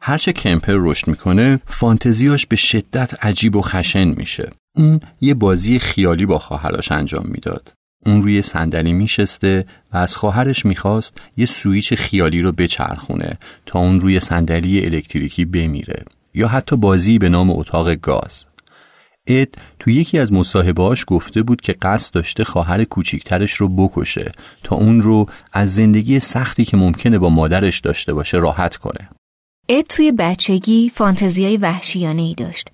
هرچه 0.00 0.32
کمپر 0.32 0.74
رشد 0.76 1.08
می‌کنه 1.08 1.60
فانتزیاش 1.66 2.46
به 2.46 2.56
شدت 2.56 3.24
عجیب 3.24 3.56
و 3.56 3.62
خشن 3.62 4.04
میشه. 4.04 4.52
اون 4.76 5.00
یه 5.20 5.34
بازی 5.34 5.78
خیالی 5.78 6.26
با 6.26 6.38
خواهرش 6.38 6.92
انجام 6.92 7.26
می‌داد 7.28 7.72
اون 8.06 8.22
روی 8.22 8.42
صندلی 8.42 8.92
میشسته 8.92 9.66
و 9.92 9.96
از 9.96 10.16
خواهرش 10.16 10.66
می‌خواست 10.66 11.18
یه 11.36 11.46
سویچ 11.46 11.94
خیالی 11.94 12.42
رو 12.42 12.52
بچرخونه 12.52 13.38
تا 13.66 13.78
اون 13.78 14.00
روی 14.00 14.20
صندلی 14.20 14.84
الکتریکی 14.84 15.44
بمیره 15.44 16.04
یا 16.34 16.48
حتی 16.48 16.76
بازی 16.76 17.18
به 17.18 17.28
نام 17.28 17.50
اتاق 17.50 17.94
گاز 17.94 18.44
اد 19.26 19.54
تو 19.78 19.90
یکی 19.90 20.18
از 20.18 20.32
مصاحبهاش 20.32 21.04
گفته 21.06 21.42
بود 21.42 21.60
که 21.60 21.72
قصد 21.72 22.14
داشته 22.14 22.44
خواهر 22.44 22.84
کوچیکترش 22.84 23.52
رو 23.52 23.68
بکشه 23.68 24.32
تا 24.62 24.76
اون 24.76 25.00
رو 25.00 25.26
از 25.52 25.74
زندگی 25.74 26.20
سختی 26.20 26.64
که 26.64 26.76
ممکنه 26.76 27.18
با 27.18 27.28
مادرش 27.28 27.80
داشته 27.80 28.14
باشه 28.14 28.38
راحت 28.38 28.76
کنه. 28.76 29.08
اد 29.68 29.84
توی 29.88 30.12
بچگی 30.12 30.88
فانتزیای 30.94 31.56
وحشیانه 31.56 32.22
ای 32.22 32.34
داشت. 32.34 32.68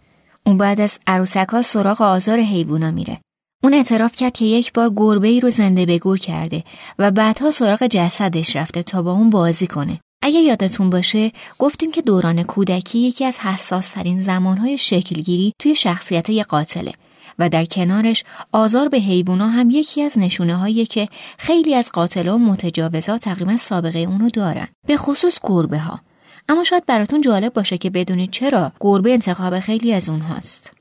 اون 0.49 0.59
بعد 0.59 0.81
از 0.81 0.99
عروسک 1.07 1.49
ها 1.49 1.63
سراغ 1.63 2.03
آزار 2.03 2.39
حیوونا 2.39 2.91
میره. 2.91 3.21
اون 3.63 3.75
اعتراف 3.75 4.13
کرد 4.13 4.33
که 4.33 4.45
یک 4.45 4.73
بار 4.73 4.93
گربه 4.97 5.29
ای 5.29 5.41
رو 5.41 5.51
زنده 5.51 5.87
به 5.87 5.99
گور 5.99 6.19
کرده 6.19 6.65
و 6.99 7.11
بعدها 7.11 7.51
سراغ 7.51 7.87
جسدش 7.87 8.57
رفته 8.57 8.83
تا 8.83 9.03
با 9.03 9.13
اون 9.13 9.31
بازی 9.31 9.67
کنه. 9.67 10.01
اگه 10.23 10.39
یادتون 10.39 10.91
باشه 10.91 11.33
گفتیم 11.59 11.93
که 11.93 12.03
دوران 12.03 12.43
کودکی 12.43 12.99
یکی 12.99 13.25
از 13.25 13.39
حساس 13.39 13.89
ترین 13.89 14.19
زمانهای 14.19 14.79
شکلگیری 14.79 15.53
توی 15.59 15.75
شخصیت 15.75 16.31
یک 16.31 16.47
قاتله 16.47 16.93
و 17.39 17.49
در 17.49 17.65
کنارش 17.65 18.25
آزار 18.53 18.89
به 18.89 18.99
حیوونا 18.99 19.49
هم 19.49 19.71
یکی 19.71 20.03
از 20.03 20.19
نشونه 20.19 20.57
هایی 20.57 20.87
که 20.87 21.09
خیلی 21.39 21.75
از 21.75 21.93
قاتلا 21.93 22.35
و 22.35 22.39
متجاوزا 22.39 23.19
تقریبا 23.19 23.57
سابقه 23.57 23.99
اونو 23.99 24.31
دارن 24.31 24.69
به 24.87 24.97
خصوص 24.97 25.39
گربه 25.43 25.79
ها 25.79 26.01
اما 26.49 26.65
شاید 26.65 26.87
براتون 26.87 27.21
جالب 27.21 27.53
باشه 27.53 27.79
که 27.79 27.91
بدونید 27.91 28.31
چرا 28.31 28.73
گربه 28.81 29.13
انتخاب 29.13 29.61
خیلی 29.61 29.93
از 29.95 30.09
اونهاست 30.09 30.73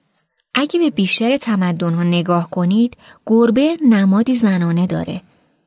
اگه 0.56 0.80
به 0.80 0.90
بیشتر 0.90 1.38
تمدن 1.38 1.94
ها 1.94 2.04
نگاه 2.04 2.50
کنید 2.50 2.98
گربه 3.26 3.78
نمادی 3.90 4.36
زنانه 4.36 4.88
داره 4.88 5.22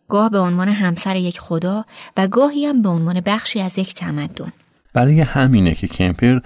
گاه 0.09 0.30
به 0.30 0.38
عنوان 0.38 0.69
همسر 0.69 1.16
یک 1.16 1.40
خدا 1.40 1.85
و 2.16 2.28
گاهی 2.28 2.66
هم 2.66 2.83
به 2.83 2.88
عنوان 2.88 3.21
بخشی 3.26 3.61
از 3.61 3.78
یک 3.78 3.95
تمدن 3.95 4.52
برای 4.95 5.21
همینه 5.21 5.75
که 5.75 5.87
کمپر 5.87 6.40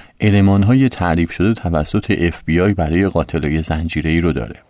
های 0.65 0.89
تعریف 0.89 1.33
شده 1.33 1.55
توسط 1.55 2.31
FBI 2.31 2.75
برای 2.75 3.09
قاتلای 3.09 3.63
زنجیره‌ای 3.63 4.21
رو 4.21 4.33
داره. 4.33 4.63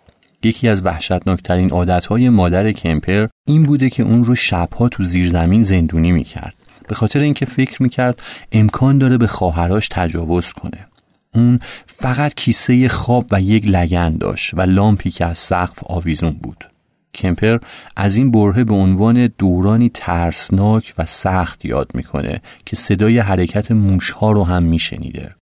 یکی 0.43 0.67
از 0.67 0.85
وحشتناکترین 0.85 1.69
عادتهای 1.69 2.29
مادر 2.29 2.71
کمپر 2.71 3.27
این 3.47 3.63
بوده 3.63 3.89
که 3.89 4.03
اون 4.03 4.23
رو 4.23 4.35
شبها 4.35 4.89
تو 4.89 5.03
زیرزمین 5.03 5.63
زندونی 5.63 6.11
می‌کرد. 6.11 6.55
به 6.87 6.95
خاطر 6.95 7.19
اینکه 7.19 7.45
فکر 7.45 7.83
می‌کرد 7.83 8.21
امکان 8.51 8.97
داره 8.97 9.17
به 9.17 9.27
خواهراش 9.27 9.87
تجاوز 9.91 10.53
کنه. 10.53 10.87
اون 11.35 11.59
فقط 11.87 12.33
کیسه 12.33 12.89
خواب 12.89 13.25
و 13.31 13.41
یک 13.41 13.67
لگن 13.67 14.17
داشت 14.17 14.53
و 14.53 14.61
لامپی 14.61 15.09
که 15.09 15.25
از 15.25 15.37
سقف 15.37 15.83
آویزون 15.83 16.31
بود. 16.31 16.69
کمپر 17.13 17.57
از 17.95 18.15
این 18.15 18.31
برهه 18.31 18.63
به 18.63 18.73
عنوان 18.73 19.29
دورانی 19.37 19.89
ترسناک 19.89 20.93
و 20.97 21.05
سخت 21.05 21.65
یاد 21.65 21.91
می‌کنه 21.93 22.41
که 22.65 22.75
صدای 22.75 23.19
حرکت 23.19 23.71
موشها 23.71 24.31
رو 24.31 24.43
هم 24.43 24.63
میشنیده 24.63 25.35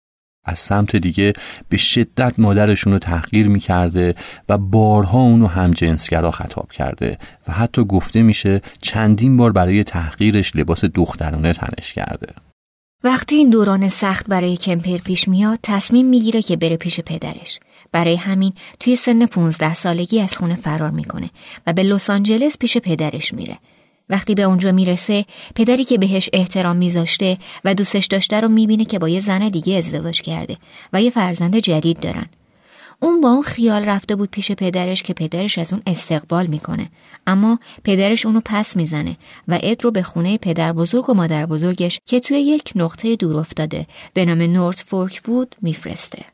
از 0.44 0.58
سمت 0.58 0.96
دیگه 0.96 1.32
به 1.68 1.76
شدت 1.76 2.34
مادرشون 2.38 2.92
رو 2.92 2.98
تحقیر 2.98 3.48
می‌کرده 3.48 4.14
و 4.48 4.58
بارها 4.58 5.18
اونو 5.18 5.46
هم 5.46 5.70
جنسگرا 5.70 6.30
خطاب 6.30 6.72
کرده 6.72 7.18
و 7.48 7.52
حتی 7.52 7.84
گفته 7.84 8.22
میشه 8.22 8.60
چندین 8.80 9.36
بار 9.36 9.52
برای 9.52 9.84
تحقیرش 9.84 10.56
لباس 10.56 10.84
دخترانه 10.84 11.52
تنش 11.52 11.92
کرده. 11.92 12.26
وقتی 13.04 13.36
این 13.36 13.50
دوران 13.50 13.88
سخت 13.88 14.26
برای 14.28 14.56
کمپر 14.56 14.98
پیش 14.98 15.28
میاد 15.28 15.58
تصمیم 15.62 16.06
می‌گیره 16.06 16.42
که 16.42 16.56
بره 16.56 16.76
پیش 16.76 17.00
پدرش. 17.00 17.60
برای 17.92 18.16
همین 18.16 18.52
توی 18.80 18.96
سن 18.96 19.26
15 19.26 19.74
سالگی 19.74 20.20
از 20.20 20.36
خونه 20.36 20.54
فرار 20.54 20.90
می‌کنه 20.90 21.30
و 21.66 21.72
به 21.72 21.82
لس 21.82 22.10
آنجلس 22.10 22.58
پیش 22.58 22.78
پدرش 22.78 23.34
میره. 23.34 23.58
وقتی 24.12 24.34
به 24.34 24.42
اونجا 24.42 24.72
می‌رسه 24.72 25.24
پدری 25.54 25.84
که 25.84 25.98
بهش 25.98 26.30
احترام 26.32 26.76
میذاشته 26.76 27.38
و 27.64 27.74
دوستش 27.74 28.06
داشته 28.06 28.40
رو 28.40 28.48
می‌بینه 28.48 28.84
که 28.84 28.98
با 28.98 29.08
یه 29.08 29.20
زن 29.20 29.48
دیگه 29.48 29.76
ازدواج 29.76 30.20
کرده 30.20 30.56
و 30.92 31.02
یه 31.02 31.10
فرزند 31.10 31.56
جدید 31.56 32.00
دارن. 32.00 32.26
اون 33.00 33.20
با 33.20 33.28
اون 33.28 33.42
خیال 33.42 33.84
رفته 33.84 34.16
بود 34.16 34.30
پیش 34.30 34.52
پدرش 34.52 35.02
که 35.02 35.14
پدرش 35.14 35.58
از 35.58 35.72
اون 35.72 35.82
استقبال 35.86 36.46
می‌کنه. 36.46 36.88
اما 37.26 37.58
پدرش 37.84 38.26
اونو 38.26 38.40
پس 38.44 38.76
می‌زنه 38.76 39.16
و 39.48 39.58
اد 39.62 39.84
رو 39.84 39.90
به 39.90 40.02
خونه 40.02 40.38
پدر 40.38 40.72
بزرگ 40.72 41.10
و 41.10 41.14
مادر 41.14 41.46
بزرگش 41.46 41.98
که 42.06 42.20
توی 42.20 42.38
یک 42.38 42.72
نقطه 42.76 43.16
دور 43.16 43.36
افتاده 43.36 43.86
به 44.14 44.24
نام 44.24 44.42
نورت 44.42 44.80
فورک 44.80 45.22
بود 45.22 45.56
میفرسته. 45.62 46.24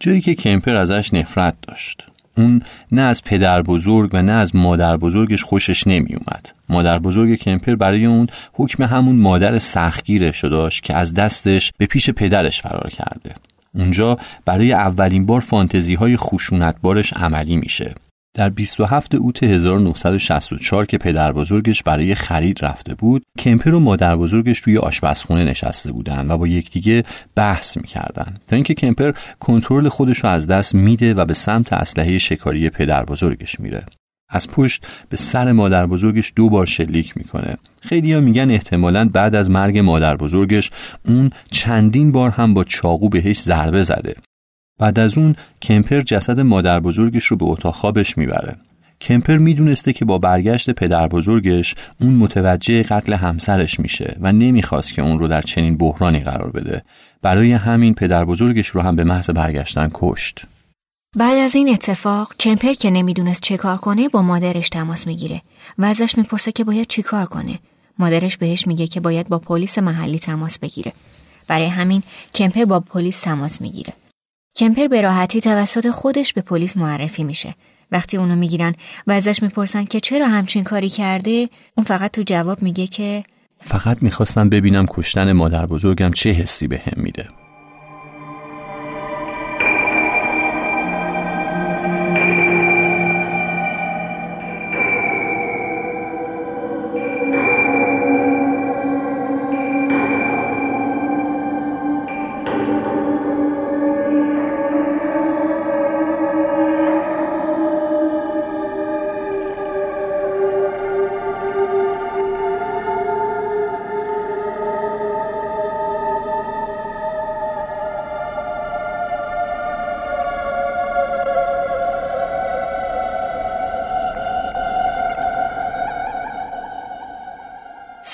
جایی 0.00 0.20
که 0.20 0.34
کمپر 0.34 0.74
ازش 0.74 1.14
نفرت 1.14 1.54
داشت. 1.62 2.06
اون 2.36 2.62
نه 2.92 3.02
از 3.02 3.24
پدر 3.24 3.62
بزرگ 3.62 4.10
و 4.12 4.22
نه 4.22 4.32
از 4.32 4.56
مادر 4.56 4.96
بزرگش 4.96 5.44
خوشش 5.44 5.86
نمی 5.86 6.14
اومد. 6.14 6.52
مادر 6.68 6.98
بزرگ 6.98 7.34
کمپر 7.34 7.74
برای 7.74 8.06
اون 8.06 8.26
حکم 8.52 8.82
همون 8.82 9.16
مادر 9.16 9.58
سختگیرش 9.58 10.44
داشت 10.44 10.82
که 10.82 10.94
از 10.94 11.14
دستش 11.14 11.72
به 11.78 11.86
پیش 11.86 12.10
پدرش 12.10 12.62
فرار 12.62 12.90
کرده. 12.90 13.34
اونجا 13.74 14.18
برای 14.44 14.72
اولین 14.72 15.26
بار 15.26 15.40
فانتزی 15.40 15.94
های 15.94 16.16
خشونتبارش 16.16 17.12
عملی 17.12 17.56
میشه 17.56 17.94
در 18.36 18.48
27 18.48 19.14
اوت 19.14 19.42
1964 19.42 20.86
که 20.86 20.98
پدر 20.98 21.32
بزرگش 21.32 21.82
برای 21.82 22.14
خرید 22.14 22.64
رفته 22.64 22.94
بود 22.94 23.22
کمپر 23.38 23.74
و 23.74 23.80
مادر 23.80 24.16
بزرگش 24.16 24.60
توی 24.60 24.78
آشپزخونه 24.78 25.44
نشسته 25.44 25.92
بودن 25.92 26.30
و 26.30 26.38
با 26.38 26.46
یکدیگه 26.46 27.02
بحث 27.34 27.76
می‌کردن 27.76 28.36
تا 28.46 28.56
اینکه 28.56 28.74
کمپر 28.74 29.12
کنترل 29.40 29.88
خودش 29.88 30.18
رو 30.18 30.30
از 30.30 30.46
دست 30.46 30.74
میده 30.74 31.14
و 31.14 31.24
به 31.24 31.34
سمت 31.34 31.72
اسلحه 31.72 32.18
شکاری 32.18 32.70
پدر 32.70 33.04
بزرگش 33.04 33.60
میره. 33.60 33.86
از 34.28 34.48
پشت 34.48 34.86
به 35.08 35.16
سر 35.16 35.52
مادر 35.52 35.86
بزرگش 35.86 36.32
دو 36.36 36.48
بار 36.48 36.66
شلیک 36.66 37.16
می‌کنه. 37.16 37.56
خیلی 37.82 38.12
ها 38.12 38.20
میگن 38.20 38.50
احتمالا 38.50 39.08
بعد 39.12 39.34
از 39.34 39.50
مرگ 39.50 39.78
مادر 39.78 40.16
بزرگش 40.16 40.70
اون 41.08 41.30
چندین 41.50 42.12
بار 42.12 42.30
هم 42.30 42.54
با 42.54 42.64
چاقو 42.64 43.08
بهش 43.08 43.40
ضربه 43.40 43.82
زده. 43.82 44.14
بعد 44.78 44.98
از 44.98 45.18
اون 45.18 45.36
کمپر 45.62 46.00
جسد 46.00 46.40
مادر 46.40 46.80
بزرگش 46.80 47.24
رو 47.24 47.36
به 47.36 47.44
اتاق 47.44 47.74
خوابش 47.74 48.18
می‌بره. 48.18 48.56
کمپر 49.00 49.36
می‌دونسته 49.36 49.92
که 49.92 50.04
با 50.04 50.18
برگشت 50.18 50.70
پدر 50.70 51.08
بزرگش 51.08 51.74
اون 52.00 52.14
متوجه 52.14 52.82
قتل 52.82 53.12
همسرش 53.12 53.80
میشه 53.80 54.16
و 54.20 54.32
نمی‌خواست 54.32 54.94
که 54.94 55.02
اون 55.02 55.18
رو 55.18 55.28
در 55.28 55.42
چنین 55.42 55.76
بحرانی 55.76 56.20
قرار 56.20 56.50
بده. 56.50 56.82
برای 57.22 57.52
همین 57.52 57.94
پدر 57.94 58.24
بزرگش 58.24 58.68
رو 58.68 58.80
هم 58.80 58.96
به 58.96 59.04
محض 59.04 59.30
برگشتن 59.30 59.90
کشت. 59.94 60.42
بعد 61.16 61.38
از 61.38 61.54
این 61.54 61.68
اتفاق 61.68 62.34
کمپر 62.40 62.72
که 62.72 62.90
نمی‌دونست 62.90 63.42
چه 63.42 63.56
کار 63.56 63.76
کنه 63.76 64.08
با 64.08 64.22
مادرش 64.22 64.68
تماس 64.68 65.06
می‌گیره 65.06 65.42
و 65.78 65.84
ازش 65.84 66.18
می‌پرسه 66.18 66.52
که 66.52 66.64
باید 66.64 66.86
چی 66.86 67.02
کار 67.02 67.26
کنه. 67.26 67.58
مادرش 67.98 68.36
بهش 68.36 68.66
میگه 68.66 68.86
که 68.86 69.00
باید 69.00 69.28
با 69.28 69.38
پلیس 69.38 69.78
محلی 69.78 70.18
تماس 70.18 70.58
بگیره. 70.58 70.92
برای 71.48 71.66
همین 71.66 72.02
کمپر 72.34 72.64
با 72.64 72.80
پلیس 72.80 73.20
تماس 73.20 73.60
می‌گیره. 73.60 73.92
کمپر 74.56 74.86
به 74.86 75.00
راحتی 75.00 75.40
توسط 75.40 75.90
خودش 75.90 76.32
به 76.32 76.40
پلیس 76.40 76.76
معرفی 76.76 77.24
میشه. 77.24 77.54
وقتی 77.92 78.16
اونو 78.16 78.36
می‌گیرن 78.36 78.74
و 79.06 79.12
ازش 79.12 79.42
می‌پرسن 79.42 79.84
که 79.84 80.00
چرا 80.00 80.28
همچین 80.28 80.64
کاری 80.64 80.88
کرده 80.88 81.48
اون 81.74 81.86
فقط 81.86 82.10
تو 82.10 82.22
جواب 82.26 82.62
میگه 82.62 82.86
که 82.86 83.24
فقط 83.58 84.02
می‌خواستم 84.02 84.48
ببینم 84.48 84.86
کشتن 84.90 85.32
مادر 85.32 85.66
بزرگم 85.66 86.10
چه 86.10 86.30
حسی 86.30 86.68
به 86.68 86.82
میده. 86.96 87.28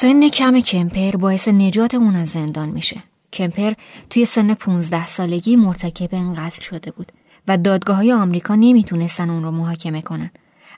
سن 0.02 0.28
کم 0.28 0.60
کمپر 0.60 1.16
باعث 1.16 1.48
نجات 1.48 1.94
اون 1.94 2.16
از 2.16 2.28
زندان 2.28 2.68
میشه. 2.68 3.02
کمپر 3.32 3.72
توی 4.10 4.24
سن 4.24 4.54
15 4.54 5.06
سالگی 5.06 5.56
مرتکب 5.56 6.14
این 6.14 6.34
قتل 6.34 6.62
شده 6.62 6.90
بود 6.90 7.12
و 7.48 7.58
دادگاه 7.58 7.96
های 7.96 8.12
آمریکا 8.12 8.54
نمی‌تونستن 8.54 9.30
اون 9.30 9.42
رو 9.42 9.50
محاکمه 9.50 10.02
کنن. 10.02 10.30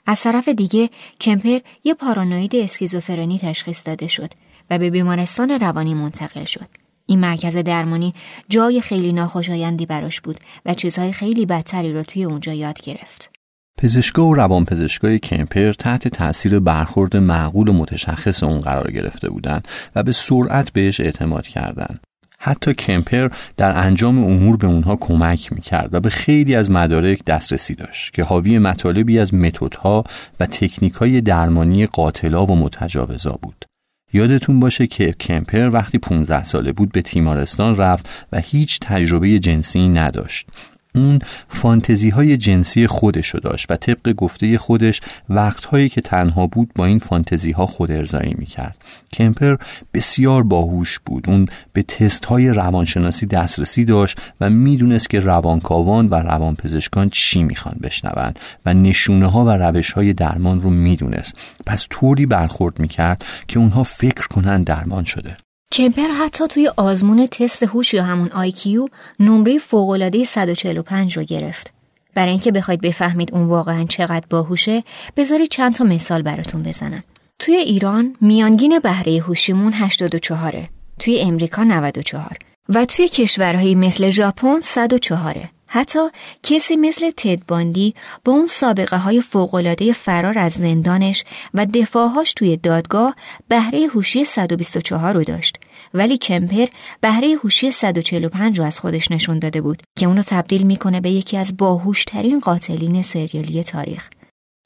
از 0.05 0.21
طرف 0.21 0.47
دیگه 0.47 0.89
کمپر 1.21 1.59
یه 1.83 1.93
پارانوید 1.93 2.55
اسکیزوفرنی 2.55 3.39
تشخیص 3.39 3.81
داده 3.85 4.07
شد 4.07 4.31
و 4.69 4.79
به 4.79 4.89
بیمارستان 4.89 5.49
روانی 5.49 5.93
منتقل 5.93 6.45
شد. 6.45 6.67
این 7.05 7.19
مرکز 7.19 7.57
درمانی 7.57 8.13
جای 8.49 8.81
خیلی 8.81 9.13
ناخوشایندی 9.13 9.85
براش 9.85 10.21
بود 10.21 10.39
و 10.65 10.73
چیزهای 10.73 11.11
خیلی 11.11 11.45
بدتری 11.45 11.93
رو 11.93 12.03
توی 12.03 12.23
اونجا 12.23 12.53
یاد 12.53 12.81
گرفت. 12.81 13.34
پزشکا 13.77 14.25
و 14.25 14.35
روانپزشکای 14.35 15.19
کمپر 15.19 15.73
تحت 15.73 16.07
تاثیر 16.07 16.59
برخورد 16.59 17.17
معقول 17.17 17.67
و 17.67 17.73
متشخص 17.73 18.43
اون 18.43 18.59
قرار 18.59 18.91
گرفته 18.91 19.29
بودند 19.29 19.67
و 19.95 20.03
به 20.03 20.11
سرعت 20.11 20.73
بهش 20.73 20.99
اعتماد 20.99 21.47
کردند. 21.47 21.99
حتی 22.39 22.73
کمپر 22.73 23.29
در 23.57 23.77
انجام 23.77 24.23
امور 24.23 24.57
به 24.57 24.67
اونها 24.67 24.95
کمک 24.95 25.53
می‌کرد 25.53 25.93
و 25.93 25.99
به 25.99 26.09
خیلی 26.09 26.55
از 26.55 26.71
مدارک 26.71 27.25
دسترسی 27.25 27.75
داشت 27.75 28.13
که 28.13 28.23
حاوی 28.23 28.59
مطالبی 28.59 29.19
از 29.19 29.33
متدها 29.33 30.03
و 30.39 30.45
تکنیکای 30.45 31.21
درمانی 31.21 31.85
قاتلا 31.85 32.45
و 32.45 32.55
متجاوزا 32.55 33.39
بود. 33.41 33.65
یادتون 34.13 34.59
باشه 34.59 34.87
که 34.87 35.11
کمپر 35.11 35.69
وقتی 35.69 35.97
15 35.97 36.43
ساله 36.43 36.71
بود 36.71 36.91
به 36.91 37.01
تیمارستان 37.01 37.77
رفت 37.77 38.09
و 38.31 38.39
هیچ 38.39 38.79
تجربه 38.79 39.39
جنسی 39.39 39.89
نداشت 39.89 40.47
اون 40.95 41.19
فانتزی 41.49 42.09
های 42.09 42.37
جنسی 42.37 42.87
خودش 42.87 43.27
رو 43.27 43.39
داشت 43.39 43.71
و 43.71 43.75
طبق 43.75 44.13
گفته 44.13 44.57
خودش 44.57 45.01
وقتهایی 45.29 45.89
که 45.89 46.01
تنها 46.01 46.47
بود 46.47 46.71
با 46.75 46.85
این 46.85 46.99
فانتزی 46.99 47.51
ها 47.51 47.65
خود 47.65 47.91
ارزایی 47.91 48.35
می 48.37 48.45
کرد. 48.45 48.77
کمپر 49.13 49.55
بسیار 49.93 50.43
باهوش 50.43 50.99
بود. 51.05 51.29
اون 51.29 51.47
به 51.73 51.83
تست 51.83 52.25
های 52.25 52.49
روانشناسی 52.49 53.25
دسترسی 53.25 53.85
داشت 53.85 54.19
و 54.41 54.49
می‌دونست 54.49 55.09
که 55.09 55.19
روانکاوان 55.19 56.07
و 56.09 56.15
روانپزشکان 56.15 57.09
چی 57.09 57.43
می‌خوان 57.43 57.75
بشنوند 57.83 58.39
و 58.65 58.73
نشونه 58.73 59.25
ها 59.25 59.45
و 59.45 59.49
روش 59.49 59.91
های 59.91 60.13
درمان 60.13 60.61
رو 60.61 60.69
می‌دونست. 60.69 61.35
پس 61.65 61.87
طوری 61.89 62.25
برخورد 62.25 62.79
می‌کرد 62.79 63.25
که 63.47 63.59
اونها 63.59 63.83
فکر 63.83 64.27
کنن 64.27 64.63
درمان 64.63 65.03
شده. 65.03 65.37
کمپر 65.71 66.07
حتی 66.21 66.47
توی 66.47 66.71
آزمون 66.77 67.27
تست 67.27 67.63
هوش 67.63 67.93
یا 67.93 68.03
همون 68.03 68.31
آیکیو 68.31 68.87
نمره 69.19 69.57
فوق‌العاده 69.57 70.23
145 70.23 71.17
رو 71.17 71.23
گرفت. 71.23 71.73
برای 72.15 72.31
اینکه 72.31 72.51
بخواید 72.51 72.81
بفهمید 72.81 73.33
اون 73.33 73.47
واقعا 73.47 73.83
چقدر 73.83 74.25
باهوشه، 74.29 74.83
بذارید 75.17 75.49
چند 75.49 75.75
تا 75.75 75.83
مثال 75.83 76.21
براتون 76.21 76.63
بزنم. 76.63 77.03
توی 77.39 77.55
ایران 77.55 78.15
میانگین 78.21 78.79
بهره 78.79 79.21
هوشیمون 79.21 79.73
84 79.73 80.69
توی 80.99 81.19
امریکا 81.19 81.63
94 81.63 82.37
و 82.69 82.85
توی 82.85 83.07
کشورهایی 83.07 83.75
مثل 83.75 84.09
ژاپن 84.09 84.59
104 84.63 85.49
حتی 85.75 85.99
کسی 86.43 86.75
مثل 86.75 87.11
تدباندی 87.17 87.93
با 88.25 88.33
اون 88.33 88.47
سابقه 88.47 88.97
های 88.97 89.21
فوقلاده 89.21 89.93
فرار 89.93 90.39
از 90.39 90.53
زندانش 90.53 91.23
و 91.53 91.65
دفاعهاش 91.65 92.33
توی 92.33 92.57
دادگاه 92.57 93.15
بهره 93.47 93.87
هوشی 93.87 94.25
124 94.25 95.13
رو 95.13 95.23
داشت. 95.23 95.59
ولی 95.93 96.17
کمپر 96.17 96.65
بهره 97.01 97.35
هوشی 97.43 97.71
145 97.71 98.59
رو 98.59 98.65
از 98.65 98.79
خودش 98.79 99.11
نشون 99.11 99.39
داده 99.39 99.61
بود 99.61 99.83
که 99.97 100.05
اونو 100.05 100.21
تبدیل 100.21 100.63
می‌کنه 100.63 101.01
به 101.01 101.09
یکی 101.09 101.37
از 101.37 101.57
باهوشترین 101.57 102.39
قاتلین 102.39 103.01
سریالی 103.01 103.63
تاریخ. 103.63 104.09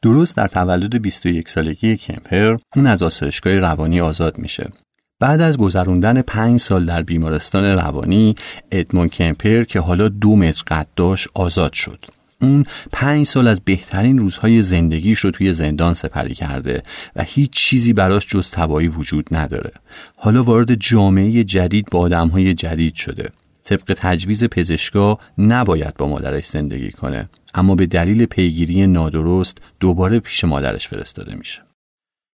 درست 0.04 0.38
در 0.38 0.48
تولد 0.48 1.02
21 1.02 1.50
سالگی 1.50 1.98
کمپر 1.98 2.58
اون 2.76 2.88
از 2.88 3.04
آسایشگاه 3.04 3.56
روانی 3.56 4.02
آزاد 4.02 4.38
میشه. 4.38 4.72
بعد 5.20 5.42
از 5.42 5.58
گذروندن 5.58 6.22
پنج 6.22 6.60
سال 6.60 6.86
در 6.86 7.04
بیمارستان 7.04 7.64
روانی 7.64 8.36
ادمون 8.72 9.08
کمپر 9.08 9.64
که 9.64 9.80
حالا 9.80 10.08
دو 10.08 10.36
متر 10.36 10.64
قد 10.68 10.88
داشت 10.96 11.28
آزاد 11.34 11.74
شد. 11.74 12.06
اون 12.42 12.66
پنج 12.92 13.28
سال 13.28 13.48
از 13.48 13.62
بهترین 13.62 14.18
روزهای 14.18 14.62
زندگیش 14.62 15.20
رو 15.20 15.32
توی 15.32 15.54
زندان 15.54 15.94
سپری 15.94 16.34
کرده 16.34 16.84
و 17.16 17.24
هیچ 17.24 17.52
چیزی 17.52 17.94
براش 17.94 18.28
جز 18.28 18.52
تبایی 18.52 18.88
وجود 18.88 19.28
نداره. 19.32 19.72
حالا 20.16 20.44
وارد 20.44 20.76
جامعه 20.76 21.44
جدید 21.44 21.88
با 21.92 22.00
آدمهای 22.00 22.54
جدید 22.54 22.96
شده. 22.96 23.30
طبق 23.64 23.96
تجویز 23.98 24.44
پزشکا 24.44 25.20
نباید 25.38 25.98
با 25.98 26.08
مادرش 26.08 26.46
زندگی 26.46 26.92
کنه 26.92 27.30
اما 27.54 27.76
به 27.76 27.86
دلیل 27.86 28.26
پیگیری 28.26 28.88
نادرست 28.88 29.58
دوباره 29.80 30.20
پیش 30.20 30.44
مادرش 30.44 30.88
فرستاده 30.88 31.36
میشه. 31.36 31.69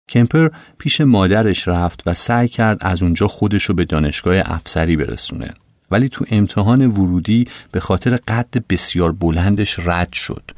کمپر 0.09 0.49
پیش 0.79 1.01
مادرش 1.01 1.69
رفت 1.69 2.03
و 2.07 2.15
سعی 2.15 2.49
کرد 2.49 2.79
از 2.81 3.03
اونجا 3.03 3.29
خودشو 3.29 3.75
به 3.75 3.85
دانشگاه 3.85 4.37
افسری 4.45 4.97
برسونه. 4.97 5.51
ولی 5.91 6.09
تو 6.09 6.25
امتحان 6.31 6.87
ورودی 6.87 7.49
به 7.73 7.81
خاطر 7.81 8.17
قد 8.17 8.55
بسیار 8.69 9.13
بلندش 9.13 9.79
رد 9.79 10.13
شد. 10.13 10.51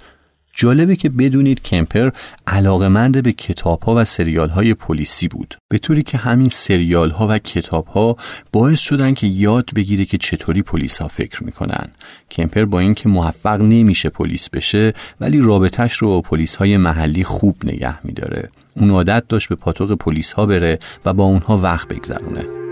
جالبه 0.58 0.96
که 0.96 1.08
بدونید 1.08 1.62
کمپر 1.62 2.10
علاقمند 2.46 3.22
به 3.22 3.32
کتاب 3.32 3.82
ها 3.82 3.94
و 3.94 4.04
سریال 4.04 4.48
های 4.48 4.74
پلیسی 4.74 5.28
بود. 5.28 5.58
به 5.68 5.78
طوری 5.78 6.02
که 6.02 6.18
همین 6.18 6.48
سریال 6.48 7.10
ها 7.10 7.26
و 7.28 7.38
کتاب 7.38 7.86
ها 7.86 8.16
باعث 8.52 8.80
شدن 8.80 9.14
که 9.14 9.26
یاد 9.26 9.70
بگیره 9.74 10.04
که 10.04 10.18
چطوری 10.18 10.62
پلیس 10.62 10.98
ها 10.98 11.08
فکر 11.08 11.44
می‌کنن. 11.44 11.88
کمپر 12.30 12.64
با 12.64 12.80
اینکه 12.80 13.08
موفق 13.08 13.60
نمیشه 13.60 14.08
پلیس 14.08 14.50
بشه 14.50 14.92
ولی 15.20 15.40
رابطش 15.40 15.92
رو 15.92 16.08
با 16.08 16.20
پلیس 16.20 16.56
های 16.56 16.76
محلی 16.76 17.24
خوب 17.24 17.56
نگه 17.64 18.06
میداره. 18.06 18.50
اون 18.76 18.90
عادت 18.90 19.24
داشت 19.28 19.48
به 19.48 19.54
پاتوق 19.54 19.94
پلیس 19.94 20.32
ها 20.32 20.46
بره 20.46 20.78
و 21.04 21.12
با 21.12 21.24
اونها 21.24 21.58
وقت 21.58 21.88
بگذرونه. 21.88 22.65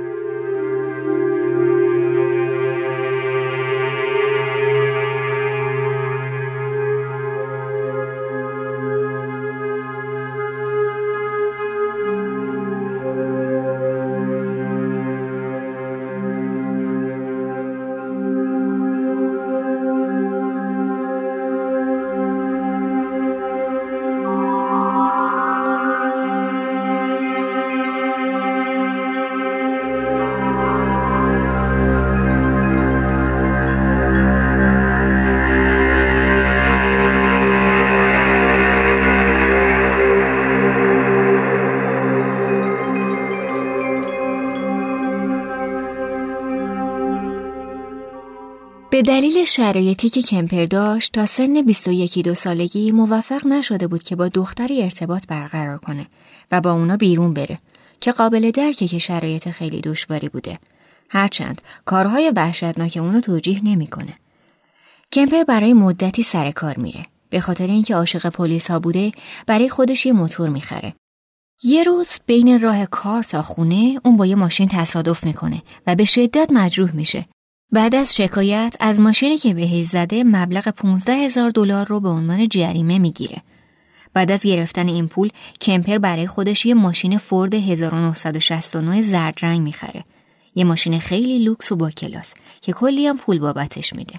به 48.95 49.03
دلیل 49.03 49.45
شرایطی 49.45 50.09
که 50.09 50.23
کمپر 50.23 50.65
داشت 50.65 51.13
تا 51.13 51.27
سن 51.27 51.63
21 51.63 52.19
دو 52.19 52.35
سالگی 52.35 52.93
موفق 52.93 53.47
نشده 53.47 53.87
بود 53.87 54.03
که 54.03 54.17
با 54.17 54.29
دختری 54.29 54.83
ارتباط 54.83 55.27
برقرار 55.27 55.79
کنه 55.79 56.07
و 56.51 56.61
با 56.61 56.73
اونا 56.73 56.97
بیرون 56.97 57.35
بره 57.35 57.59
که 58.01 58.13
قابل 58.13 58.51
درکه 58.51 58.89
که 58.89 58.99
شرایط 58.99 59.49
خیلی 59.49 59.81
دشواری 59.81 60.29
بوده 60.29 60.59
هرچند 61.11 61.63
کارهای 61.85 62.33
وحشتناک 62.37 62.99
اونو 63.01 63.21
توجیه 63.21 63.65
نمی‌کنه. 63.65 64.15
کمپر 65.13 65.45
برای 65.45 65.73
مدتی 65.73 66.23
سر 66.23 66.51
کار 66.51 66.79
میره 66.79 67.07
به 67.31 67.41
خاطر 67.41 67.67
اینکه 67.67 67.95
عاشق 67.95 68.29
پلیس 68.29 68.71
ها 68.71 68.79
بوده 68.79 69.13
برای 69.47 69.69
خودش 69.69 70.07
یه 70.07 70.13
موتور 70.13 70.49
می‌خره. 70.49 70.95
یه 71.63 71.83
روز 71.83 72.09
بین 72.27 72.61
راه 72.61 72.87
کار 72.87 73.23
تا 73.23 73.43
خونه 73.43 74.01
اون 74.05 74.17
با 74.17 74.27
یه 74.27 74.35
ماشین 74.35 74.69
تصادف 74.69 75.25
می‌کنه 75.25 75.63
و 75.87 75.95
به 75.95 76.05
شدت 76.05 76.49
مجروح 76.53 76.97
میشه. 76.97 77.27
بعد 77.75 77.95
از 77.95 78.17
شکایت 78.17 78.77
از 78.81 79.01
ماشینی 79.01 79.37
که 79.37 79.55
بهش 79.55 79.85
زده 79.85 80.25
مبلغ 80.25 80.69
15 80.69 81.13
هزار 81.13 81.51
دلار 81.51 81.87
رو 81.87 82.01
به 82.01 82.09
عنوان 82.09 82.49
جریمه 82.49 82.99
می‌گیره. 82.99 83.43
بعد 84.13 84.31
از 84.31 84.43
گرفتن 84.43 84.89
این 84.89 85.09
پول 85.09 85.31
کمپر 85.61 85.99
برای 85.99 86.27
خودش 86.27 86.67
یه 86.67 86.75
ماشین 86.75 87.19
فورد 87.19 87.55
1969 87.55 89.03
زرد 89.03 89.39
رنگ 89.43 89.61
می‌خره. 89.61 90.05
یه 90.55 90.65
ماشین 90.65 90.99
خیلی 90.99 91.45
لوکس 91.45 91.73
و 91.73 91.77
با 91.77 91.91
کلاس 91.91 92.35
که 92.61 92.73
کلی 92.73 93.07
هم 93.07 93.17
پول 93.17 93.39
بابتش 93.39 93.93
میده. 93.93 94.15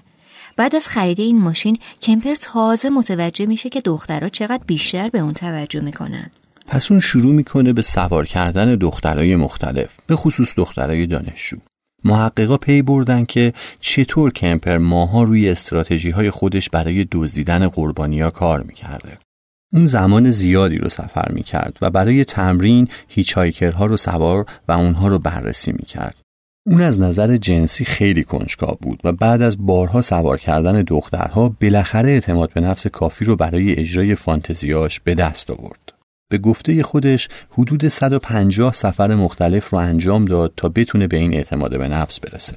بعد 0.56 0.74
از 0.74 0.88
خرید 0.88 1.20
این 1.20 1.38
ماشین 1.38 1.78
کمپر 2.02 2.34
تازه 2.34 2.90
متوجه 2.90 3.46
میشه 3.46 3.68
که 3.68 3.80
دخترها 3.80 4.28
چقدر 4.28 4.64
بیشتر 4.66 5.08
به 5.08 5.18
اون 5.18 5.32
توجه 5.32 5.80
می‌کنن. 5.80 6.30
پس 6.66 6.90
اون 6.90 7.00
شروع 7.00 7.32
می‌کنه 7.32 7.72
به 7.72 7.82
سوار 7.82 8.26
کردن 8.26 8.74
دخترای 8.74 9.36
مختلف 9.36 9.96
به 10.06 10.16
خصوص 10.16 10.54
دخترای 10.56 11.06
دانشجو. 11.06 11.56
محققا 12.06 12.56
پی 12.56 12.82
بردن 12.82 13.24
که 13.24 13.52
چطور 13.80 14.32
کمپر 14.32 14.78
ماها 14.78 15.22
روی 15.22 15.50
استراتژی 15.50 16.10
های 16.10 16.30
خودش 16.30 16.70
برای 16.70 17.06
دزدیدن 17.12 17.68
قربانیا 17.68 18.30
کار 18.30 18.62
می‌کرده. 18.62 19.18
اون 19.72 19.86
زمان 19.86 20.30
زیادی 20.30 20.78
رو 20.78 20.88
سفر 20.88 21.32
می‌کرد 21.32 21.78
و 21.82 21.90
برای 21.90 22.24
تمرین 22.24 22.88
هیچایکرها 23.08 23.86
رو 23.86 23.96
سوار 23.96 24.46
و 24.68 24.72
اونها 24.72 25.08
رو 25.08 25.18
بررسی 25.18 25.72
می‌کرد. 25.72 26.16
اون 26.66 26.80
از 26.80 27.00
نظر 27.00 27.36
جنسی 27.36 27.84
خیلی 27.84 28.24
کنجکاو 28.24 28.78
بود 28.82 29.00
و 29.04 29.12
بعد 29.12 29.42
از 29.42 29.66
بارها 29.66 30.02
سوار 30.02 30.38
کردن 30.38 30.82
دخترها 30.82 31.48
بالاخره 31.60 32.08
اعتماد 32.08 32.52
به 32.52 32.60
نفس 32.60 32.86
کافی 32.86 33.24
رو 33.24 33.36
برای 33.36 33.78
اجرای 33.78 34.14
فانتزیاش 34.14 35.00
به 35.00 35.14
دست 35.14 35.50
آورد. 35.50 35.95
به 36.28 36.38
گفته 36.38 36.82
خودش 36.82 37.28
حدود 37.50 37.88
150 37.88 38.72
سفر 38.72 39.14
مختلف 39.14 39.68
رو 39.68 39.78
انجام 39.78 40.24
داد 40.24 40.52
تا 40.56 40.68
بتونه 40.68 41.06
به 41.06 41.16
این 41.16 41.34
اعتماد 41.34 41.78
به 41.78 41.88
نفس 41.88 42.20
برسه. 42.20 42.56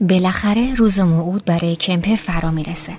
بالاخره 0.00 0.74
روز 0.74 0.98
موعود 1.00 1.44
برای 1.44 1.76
کمپه 1.76 2.16
فرا 2.16 2.50
می‌رسه. 2.50 2.92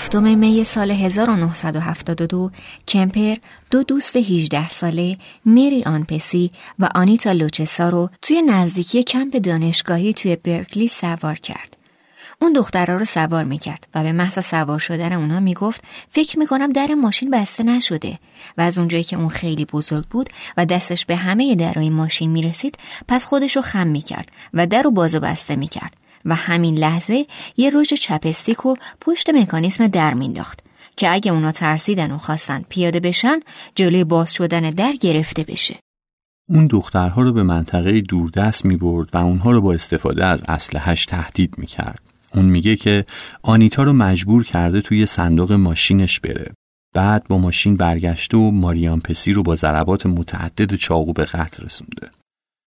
هفتم 0.00 0.38
می 0.38 0.64
سال 0.64 0.90
1972 0.90 2.50
کمپر 2.88 3.36
دو 3.70 3.82
دوست 3.82 4.16
18 4.16 4.68
ساله 4.68 5.16
میری 5.44 5.82
آنپسی 5.82 6.50
و 6.78 6.88
آنیتا 6.94 7.32
لوچسا 7.32 7.88
رو 7.88 8.10
توی 8.22 8.42
نزدیکی 8.42 9.02
کمپ 9.02 9.36
دانشگاهی 9.36 10.12
توی 10.12 10.36
برکلی 10.36 10.88
سوار 10.88 11.34
کرد. 11.34 11.76
اون 12.42 12.52
دخترها 12.52 12.96
رو 12.96 13.04
سوار 13.04 13.44
می‌کرد 13.44 13.86
و 13.94 14.02
به 14.02 14.12
محض 14.12 14.46
سوار 14.46 14.78
شدن 14.78 15.12
اونا 15.12 15.40
می‌گفت 15.40 15.84
فکر 16.10 16.38
می‌کنم 16.38 16.72
در 16.72 16.94
ماشین 16.94 17.30
بسته 17.30 17.64
نشده 17.64 18.18
و 18.58 18.60
از 18.60 18.78
اونجایی 18.78 19.04
که 19.04 19.16
اون 19.16 19.28
خیلی 19.28 19.64
بزرگ 19.64 20.04
بود 20.04 20.30
و 20.56 20.66
دستش 20.66 21.06
به 21.06 21.16
همه 21.16 21.54
درای 21.54 21.90
ماشین 21.90 22.30
می‌رسید 22.30 22.78
پس 23.08 23.24
خودش 23.24 23.56
رو 23.56 23.62
خم 23.62 23.86
می‌کرد 23.86 24.32
و 24.54 24.66
در 24.66 24.82
رو 24.82 24.90
باز 24.90 25.14
و 25.14 25.20
بسته 25.20 25.56
می‌کرد 25.56 25.99
و 26.24 26.34
همین 26.34 26.74
لحظه 26.74 27.26
یه 27.56 27.70
روش 27.70 27.94
چپستیک 27.94 28.66
و 28.66 28.74
پشت 29.00 29.30
مکانیسم 29.30 29.86
در 29.86 30.14
مینداخت 30.14 30.60
که 30.96 31.12
اگه 31.12 31.32
اونا 31.32 31.52
ترسیدن 31.52 32.10
و 32.10 32.18
خواستن 32.18 32.64
پیاده 32.68 33.00
بشن 33.00 33.40
جلوی 33.74 34.04
باز 34.04 34.32
شدن 34.32 34.70
در 34.70 34.92
گرفته 34.92 35.44
بشه. 35.44 35.76
اون 36.48 36.66
دخترها 36.66 37.22
رو 37.22 37.32
به 37.32 37.42
منطقه 37.42 38.00
دوردست 38.00 38.64
می 38.64 38.76
برد 38.76 39.08
و 39.12 39.18
اونها 39.18 39.50
رو 39.50 39.60
با 39.60 39.72
استفاده 39.72 40.26
از 40.26 40.42
اسلحهش 40.48 41.06
تهدید 41.06 41.54
می 41.58 41.66
کرد. 41.66 42.00
اون 42.34 42.44
میگه 42.44 42.76
که 42.76 43.04
آنیتا 43.42 43.82
رو 43.82 43.92
مجبور 43.92 44.44
کرده 44.44 44.80
توی 44.80 45.06
صندوق 45.06 45.52
ماشینش 45.52 46.20
بره. 46.20 46.52
بعد 46.94 47.28
با 47.28 47.38
ماشین 47.38 47.76
برگشته 47.76 48.36
و 48.36 48.50
ماریان 48.50 49.00
پسی 49.00 49.32
رو 49.32 49.42
با 49.42 49.54
ضربات 49.54 50.06
متعدد 50.06 50.74
چاقو 50.74 51.12
به 51.12 51.24
قتل 51.24 51.64
رسونده. 51.64 52.10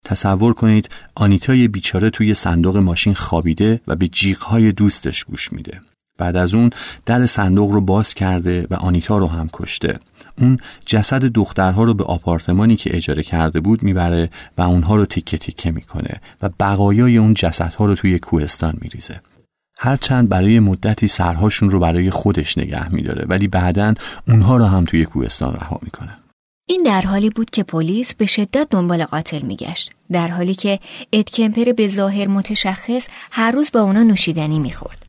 تصور 0.07 0.53
کنید 0.53 0.89
آنیتای 1.15 1.67
بیچاره 1.67 2.09
توی 2.09 2.33
صندوق 2.33 2.77
ماشین 2.77 3.13
خوابیده 3.13 3.81
و 3.87 3.95
به 3.95 4.07
جیغهای 4.07 4.71
دوستش 4.71 5.23
گوش 5.23 5.53
میده. 5.53 5.81
بعد 6.17 6.35
از 6.35 6.55
اون 6.55 6.69
در 7.05 7.25
صندوق 7.25 7.71
رو 7.71 7.81
باز 7.81 8.13
کرده 8.13 8.67
و 8.69 8.75
آنیتا 8.75 9.17
رو 9.17 9.27
هم 9.27 9.49
کشته. 9.53 9.99
اون 10.41 10.59
جسد 10.85 11.25
دخترها 11.25 11.83
رو 11.83 11.93
به 11.93 12.03
آپارتمانی 12.03 12.75
که 12.75 12.97
اجاره 12.97 13.23
کرده 13.23 13.59
بود 13.59 13.83
می‌بره 13.83 14.29
و 14.57 14.61
اونها 14.61 14.95
رو 14.95 15.05
تیکه 15.05 15.37
تیکه 15.37 15.71
می‌کنه 15.71 16.21
و 16.41 16.49
بقایای 16.59 17.17
اون 17.17 17.33
جسدها 17.33 17.85
رو 17.85 17.95
توی 17.95 18.19
کوهستان 18.19 18.73
میریزه. 18.81 19.21
هرچند 19.79 20.29
برای 20.29 20.59
مدتی 20.59 21.07
سرهاشون 21.07 21.69
رو 21.69 21.79
برای 21.79 22.09
خودش 22.09 22.57
نگه 22.57 22.93
میداره 22.93 23.25
ولی 23.29 23.47
بعدا 23.47 23.93
اونها 24.27 24.57
رو 24.57 24.65
هم 24.65 24.85
توی 24.85 25.05
کوهستان 25.05 25.53
رها 25.53 25.79
می‌کنه. 25.83 26.17
این 26.69 26.83
در 26.83 27.01
حالی 27.01 27.29
بود 27.29 27.49
که 27.49 27.63
پلیس 27.63 28.15
به 28.15 28.25
شدت 28.25 28.67
دنبال 28.69 29.05
قاتل 29.05 29.41
میگشت 29.41 29.91
در 30.11 30.27
حالی 30.27 30.55
که 30.55 30.79
اد 31.13 31.29
کمپر 31.29 31.71
به 31.71 31.87
ظاهر 31.87 32.27
متشخص 32.27 33.07
هر 33.31 33.51
روز 33.51 33.71
با 33.73 33.81
اونا 33.81 34.03
نوشیدنی 34.03 34.59
می‌خورد. 34.59 35.05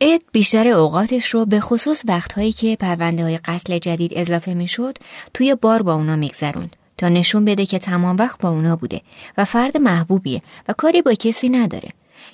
اد 0.00 0.20
بیشتر 0.32 0.68
اوقاتش 0.68 1.28
رو 1.28 1.46
به 1.46 1.60
خصوص 1.60 2.02
وقتهایی 2.08 2.52
که 2.52 2.76
پرونده 2.76 3.22
های 3.22 3.38
قتل 3.38 3.78
جدید 3.78 4.12
اضافه 4.14 4.54
می‌شد 4.54 4.98
توی 5.34 5.54
بار 5.54 5.82
با 5.82 5.94
اونا 5.94 6.16
میگذروند 6.16 6.76
تا 6.98 7.08
نشون 7.08 7.44
بده 7.44 7.66
که 7.66 7.78
تمام 7.78 8.16
وقت 8.16 8.40
با 8.40 8.48
اونا 8.48 8.76
بوده 8.76 9.00
و 9.38 9.44
فرد 9.44 9.76
محبوبیه 9.76 10.42
و 10.68 10.72
کاری 10.72 11.02
با 11.02 11.14
کسی 11.14 11.48
نداره. 11.48 11.88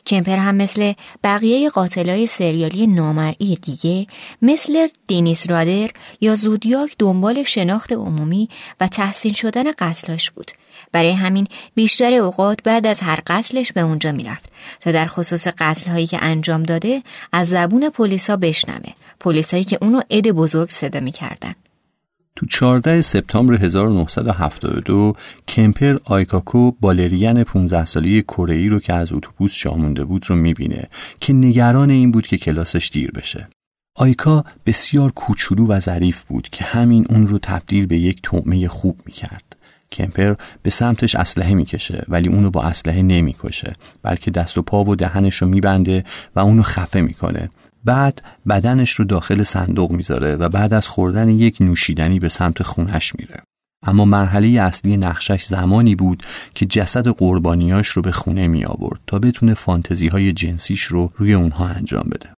کمپر 0.06 0.36
هم 0.36 0.54
مثل 0.54 0.92
بقیه 1.24 1.68
قاتلای 1.68 2.26
سریالی 2.26 2.86
نامرئی 2.86 3.58
دیگه 3.62 4.06
مثل 4.42 4.88
دینیس 5.06 5.50
رادر 5.50 5.90
یا 6.20 6.34
زودیاک 6.34 6.94
دنبال 6.98 7.42
شناخت 7.42 7.92
عمومی 7.92 8.48
و 8.80 8.88
تحسین 8.88 9.32
شدن 9.32 9.72
قتلاش 9.72 10.30
بود. 10.30 10.50
برای 10.92 11.12
همین 11.12 11.46
بیشتر 11.74 12.14
اوقات 12.14 12.58
بعد 12.64 12.86
از 12.86 13.00
هر 13.00 13.20
قتلش 13.26 13.72
به 13.72 13.80
اونجا 13.80 14.12
می‌رفت 14.12 14.44
تا 14.80 14.92
در 14.92 15.06
خصوص 15.06 15.46
قتل 15.46 15.90
هایی 15.90 16.06
که 16.06 16.18
انجام 16.22 16.62
داده 16.62 17.02
از 17.32 17.48
زبون 17.48 17.90
پلیسا 17.90 18.36
بشنوه. 18.36 18.92
پلیسایی 19.20 19.64
که 19.64 19.78
اونو 19.82 20.00
عد 20.10 20.30
بزرگ 20.30 20.70
صدا 20.70 21.00
می‌کردن. 21.00 21.54
تو 22.36 22.46
14 22.46 23.00
سپتامبر 23.00 23.54
1972 23.54 25.16
کمپر 25.48 25.98
آیکاکو 26.04 26.70
بالرین 26.80 27.44
15 27.44 27.84
ساله 27.84 28.22
کره 28.22 28.68
رو 28.68 28.80
که 28.80 28.92
از 28.92 29.12
اتوبوس 29.12 29.56
جا 29.58 29.74
مونده 29.74 30.04
بود 30.04 30.30
رو 30.30 30.36
می‌بینه 30.36 30.88
که 31.20 31.32
نگران 31.32 31.90
این 31.90 32.10
بود 32.10 32.26
که 32.26 32.38
کلاسش 32.38 32.90
دیر 32.92 33.10
بشه. 33.10 33.48
آیکا 33.96 34.44
بسیار 34.66 35.12
کوچولو 35.12 35.66
و 35.66 35.80
ظریف 35.80 36.22
بود 36.22 36.48
که 36.48 36.64
همین 36.64 37.06
اون 37.10 37.26
رو 37.26 37.38
تبدیل 37.38 37.86
به 37.86 37.98
یک 37.98 38.20
تومه 38.22 38.68
خوب 38.68 39.00
می‌کرد. 39.06 39.56
کمپر 39.92 40.34
به 40.62 40.70
سمتش 40.70 41.14
اسلحه 41.14 41.54
می‌کشه 41.54 42.04
ولی 42.08 42.28
اونو 42.28 42.50
با 42.50 42.62
اسلحه 42.62 43.02
نمی‌کشه 43.02 43.72
بلکه 44.02 44.30
دست 44.30 44.58
و 44.58 44.62
پا 44.62 44.84
و 44.84 44.96
دهنش 44.96 45.34
رو 45.34 45.48
میبنده 45.48 46.04
و 46.36 46.40
اونو 46.40 46.62
خفه 46.62 47.00
می‌کنه 47.00 47.50
بعد 47.84 48.22
بدنش 48.48 48.90
رو 48.90 49.04
داخل 49.04 49.42
صندوق 49.42 49.90
می‌ذاره 49.90 50.36
و 50.36 50.48
بعد 50.48 50.74
از 50.74 50.88
خوردن 50.88 51.28
یک 51.28 51.56
نوشیدنی 51.60 52.18
به 52.18 52.28
سمت 52.28 52.62
خونش 52.62 53.12
میره. 53.18 53.42
اما 53.86 54.04
مرحله 54.04 54.48
اصلی 54.48 54.96
نقشش 54.96 55.44
زمانی 55.44 55.94
بود 55.94 56.22
که 56.54 56.66
جسد 56.66 57.08
قربانیاش 57.08 57.88
رو 57.88 58.02
به 58.02 58.12
خونه 58.12 58.48
می 58.48 58.64
آورد 58.64 59.00
تا 59.06 59.18
بتونه 59.18 59.54
فانتزی 59.54 60.08
های 60.08 60.32
جنسیش 60.32 60.82
رو 60.82 61.12
روی 61.16 61.34
اونها 61.34 61.66
انجام 61.66 62.08
بده. 62.12 62.28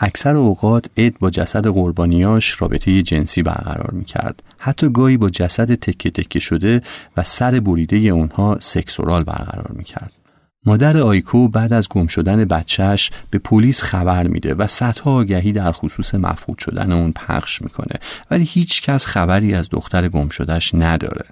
اکثر 0.00 0.36
اوقات 0.36 0.90
اد 0.96 1.12
با 1.20 1.30
جسد 1.30 1.66
قربانیاش 1.66 2.62
رابطه 2.62 3.02
جنسی 3.02 3.42
برقرار 3.42 3.90
می‌کرد. 3.90 4.42
حتی 4.58 4.88
گاهی 4.88 5.16
با 5.16 5.30
جسد 5.30 5.74
تکه 5.74 6.10
تکه 6.10 6.38
شده 6.38 6.82
و 7.16 7.22
سر 7.22 7.60
بریده 7.60 7.96
اونها 7.96 8.56
سکسورال 8.60 9.24
برقرار 9.24 9.72
می‌کرد. 9.72 10.12
مادر 10.66 10.96
آیکو 10.96 11.48
بعد 11.48 11.72
از 11.72 11.88
گم 11.88 12.06
شدن 12.06 12.44
بچهش 12.44 13.10
به 13.30 13.38
پلیس 13.38 13.82
خبر 13.82 14.26
میده 14.26 14.54
و 14.54 14.66
صدها 14.66 15.14
آگهی 15.14 15.52
در 15.52 15.72
خصوص 15.72 16.14
مفقود 16.14 16.58
شدن 16.58 16.92
اون 16.92 17.12
پخش 17.12 17.62
می‌کنه 17.62 18.00
ولی 18.30 18.44
هیچ 18.44 18.82
کس 18.82 19.06
خبری 19.06 19.54
از 19.54 19.68
دختر 19.70 20.08
گم 20.08 20.28
شدهش 20.28 20.74
نداره. 20.74 21.26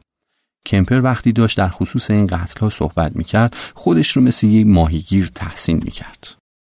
کمپر 0.66 1.01
وقتی 1.01 1.33
داشت 1.33 1.59
در 1.59 1.68
خصوص 1.68 2.11
این 2.11 2.27
قتل 2.27 2.61
ها 2.61 2.70
صحبت 2.70 3.16
می‌کرد 3.16 3.57
خودش 3.75 4.11
رو 4.11 4.23
مثل 4.23 4.47
یک 4.47 4.66
ماهیگیر 4.66 5.31
تحسین 5.35 5.81
می‌کرد. 5.85 6.35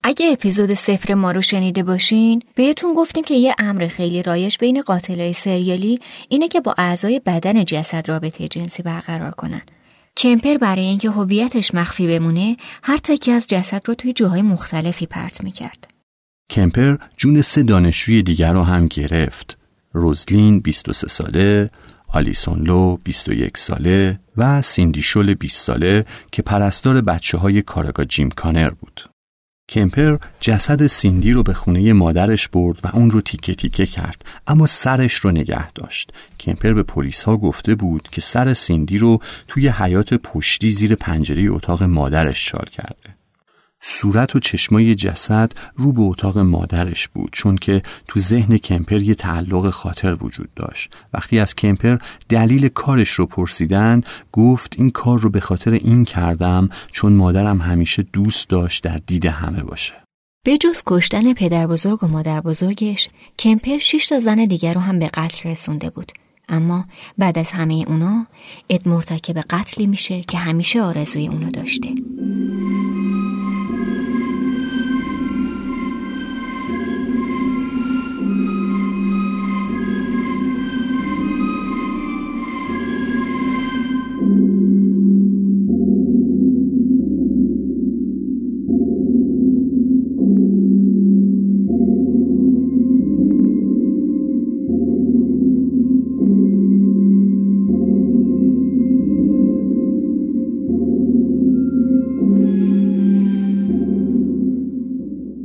اگه 0.07 0.33
اپیزود 0.33 0.75
صفر 0.75 1.15
ما 1.15 1.33
رو 1.33 1.43
شنیده 1.43 1.83
باشین 1.83 2.43
بهتون 2.55 2.95
گفتیم 2.95 3.25
که 3.25 3.35
یه 3.35 3.55
امر 3.59 3.89
خیلی 3.89 4.23
رایش 4.23 4.59
بین 4.59 4.83
قاتلای 4.83 5.33
سریالی 5.33 5.99
اینه 6.29 6.49
که 6.49 6.61
با 6.61 6.75
اعضای 6.79 7.21
بدن 7.27 7.65
جسد 7.65 8.09
رابطه 8.09 8.49
جنسی 8.49 8.83
برقرار 8.83 9.31
کنن 9.31 9.63
کمپر 10.17 10.57
برای 10.59 10.85
اینکه 10.85 11.11
هویتش 11.11 11.75
مخفی 11.75 12.07
بمونه 12.07 12.57
هر 12.83 12.97
تکی 12.97 13.31
از 13.33 13.49
جسد 13.49 13.83
رو 13.89 13.95
توی 13.95 14.13
جاهای 14.13 14.43
مختلفی 14.43 15.07
پرت 15.07 15.45
می‌کرد. 15.45 15.89
کمپر 16.51 16.97
جون 17.17 17.43
سه 17.43 17.63
دانشجوی 17.63 18.23
دیگر 18.23 18.53
رو 18.53 18.63
هم 18.63 18.87
گرفت. 18.87 19.59
روزلین 19.93 20.61
23 20.61 21.09
ساله 21.09 21.71
آلیسون 22.09 22.63
لو 22.63 22.97
21 23.05 23.59
ساله 23.59 24.21
و 24.37 24.63
سیندی 24.63 25.03
شول 25.03 25.35
20 25.35 25.67
ساله 25.67 26.05
که 26.33 26.43
پرستار 26.43 27.01
بچه 27.01 27.39
های 27.39 27.63
کارگاه 27.63 28.07
جیم 28.07 28.31
کانر 28.31 28.71
بود. 28.71 29.14
کمپر 29.69 30.17
جسد 30.41 30.87
سیندی 30.87 31.33
رو 31.33 31.43
به 31.43 31.55
خونه 31.55 31.93
مادرش 31.93 32.49
برد 32.49 32.79
و 32.85 32.89
اون 32.93 33.11
رو 33.11 33.21
تیکه 33.21 33.55
تیکه 33.55 33.87
کرد 33.87 34.25
اما 34.47 34.67
سرش 34.67 35.15
رو 35.15 35.31
نگه 35.31 35.71
داشت. 35.71 36.13
کمپر 36.41 36.73
به 36.73 36.83
پلیس 36.83 37.23
ها 37.23 37.37
گفته 37.37 37.75
بود 37.75 38.09
که 38.13 38.21
سر 38.21 38.55
سیندی 38.55 38.99
رو 38.99 39.19
توی 39.49 39.69
حیات 39.69 40.15
پشتی 40.15 40.71
زیر 40.71 40.95
پنجره 40.95 41.51
اتاق 41.51 41.83
مادرش 41.83 42.47
چال 42.47 42.67
کرده. 42.73 43.14
صورت 43.87 44.37
و 44.37 44.39
چشمای 44.39 44.95
جسد 44.95 45.53
رو 45.77 45.93
به 45.93 46.01
اتاق 46.01 46.39
مادرش 46.39 47.09
بود 47.09 47.31
چون 47.33 47.57
که 47.57 47.83
تو 48.09 48.21
ذهن 48.21 48.59
کمپر 48.59 49.03
یه 49.03 49.15
تعلق 49.15 49.71
خاطر 49.71 50.17
وجود 50.21 50.55
داشت. 50.57 50.95
وقتی 51.15 51.39
از 51.39 51.55
کمپر 51.55 51.99
دلیل 52.29 52.69
کارش 52.69 53.11
رو 53.11 53.27
پرسیدن 53.27 54.01
گفت 54.33 54.75
این 54.79 54.91
کار 54.91 55.19
رو 55.19 55.31
به 55.31 55.41
خاطر 55.41 55.71
این 55.71 56.05
کردم 56.05 56.69
چون 56.93 57.13
مادرم 57.13 57.61
همیشه 57.61 58.03
دوست 58.03 58.49
داشت 58.49 58.85
در 58.85 59.01
دید 59.07 59.27
همه 59.27 59.63
باشه. 59.63 59.95
به 60.45 60.59
جز 60.59 60.83
کشتن 60.87 61.33
پدر 61.33 61.67
بزرگ 61.67 62.05
و 62.05 62.09
مادر 62.09 62.41
بزرگش 62.41 63.09
کمپر 63.39 63.79
شش 63.79 64.07
تا 64.07 64.21
زن 64.21 64.45
دیگر 64.45 64.75
رو 64.75 64.81
هم 64.81 64.99
به 64.99 65.07
قتل 65.15 65.49
رسونده 65.51 65.91
بود. 65.91 66.13
اما 66.49 66.85
بعد 67.19 67.39
از 67.39 67.53
همه 67.53 67.85
اونا 67.89 68.27
اد 68.71 68.89
مرتکب 68.89 69.39
قتلی 69.39 69.87
میشه 69.87 70.21
که 70.21 70.39
همیشه 70.39 70.83
آرزوی 70.83 71.29
اونو 71.29 71.51
داشته. 71.51 71.89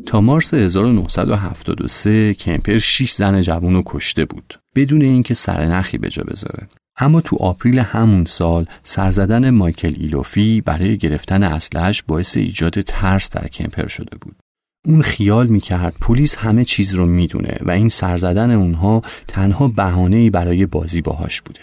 تا 0.10 0.22
مارس 0.22 0.54
1973 0.54 2.34
کمپر 2.34 2.78
6 2.78 3.12
زن 3.12 3.42
جوون 3.42 3.74
رو 3.74 3.84
کشته 3.86 4.26
بود 4.26 4.60
بدون 4.76 5.02
اینکه 5.02 5.34
سرنخی 5.34 5.98
به 5.98 6.10
جا 6.10 6.24
بذاره. 6.24 6.68
اما 6.98 7.22
تو 7.22 7.36
آپریل 7.36 7.80
همون 7.80 8.26
سال 8.26 8.66
سرزدن 8.84 9.50
مایکل 9.50 9.94
ایلوفی 9.98 10.62
برای 10.62 10.98
گرفتن 10.98 11.44
اسلحش 11.44 12.04
باعث 12.04 12.38
ایجاد 12.38 12.82
ترس 12.82 13.30
در 13.30 13.48
کمپر 13.48 13.88
شده 13.88 14.18
بود. 14.22 14.36
اون 14.86 15.02
خیال 15.02 15.48
می‌کرد 15.48 15.96
پلیس 16.02 16.36
همه 16.36 16.66
چیز 16.66 16.94
رو 16.94 17.06
می‌دونه 17.06 17.58
و 17.62 17.72
این 17.72 17.90
سرزدن 17.90 18.52
اونها 18.52 19.02
تنها 19.28 19.68
بهانه‌ای 19.68 20.30
برای 20.30 20.66
بازی 20.66 21.02
باهاش 21.02 21.42
بوده. 21.42 21.62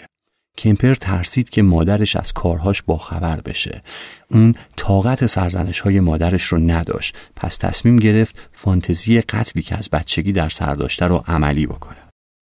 کمپر 0.57 0.95
ترسید 0.95 1.49
که 1.49 1.61
مادرش 1.61 2.15
از 2.15 2.33
کارهاش 2.33 2.81
باخبر 2.81 3.41
بشه. 3.41 3.81
اون 4.31 4.55
طاقت 4.75 5.25
سرزنش 5.25 5.79
های 5.79 5.99
مادرش 5.99 6.43
رو 6.43 6.57
نداشت. 6.57 7.15
پس 7.35 7.57
تصمیم 7.57 7.97
گرفت 7.97 8.49
فانتزی 8.53 9.21
قتلی 9.21 9.63
که 9.63 9.77
از 9.77 9.89
بچگی 9.89 10.31
در 10.31 10.49
سر 10.49 10.75
داشته 10.75 11.05
رو 11.05 11.23
عملی 11.27 11.67
بکنه. 11.67 11.97